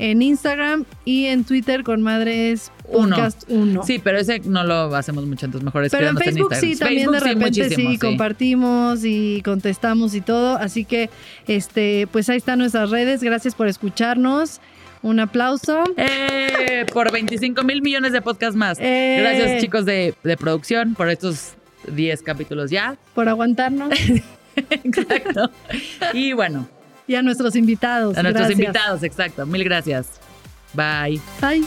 [0.00, 3.82] en Instagram y en Twitter con Madres Podcast 1.
[3.84, 7.20] Sí, pero ese no lo hacemos mucho, entonces mejor Pero en Facebook sí, también de
[7.20, 10.56] repente sí, compartimos y contestamos y todo.
[10.56, 11.10] Así que,
[11.46, 13.22] este, pues ahí están nuestras redes.
[13.22, 14.60] Gracias por escucharnos.
[15.02, 15.82] Un aplauso.
[15.96, 18.78] Eh, por 25 mil millones de podcasts más.
[18.80, 19.16] Eh.
[19.20, 21.54] Gracias, chicos de, de producción, por estos
[21.88, 22.96] 10 capítulos ya.
[23.14, 23.90] Por aguantarnos.
[24.70, 25.50] Exacto.
[26.12, 26.68] Y bueno,
[27.06, 28.16] y a nuestros invitados.
[28.16, 29.44] A nuestros invitados, exacto.
[29.44, 30.20] Mil gracias.
[30.74, 31.20] Bye.
[31.40, 31.66] Bye.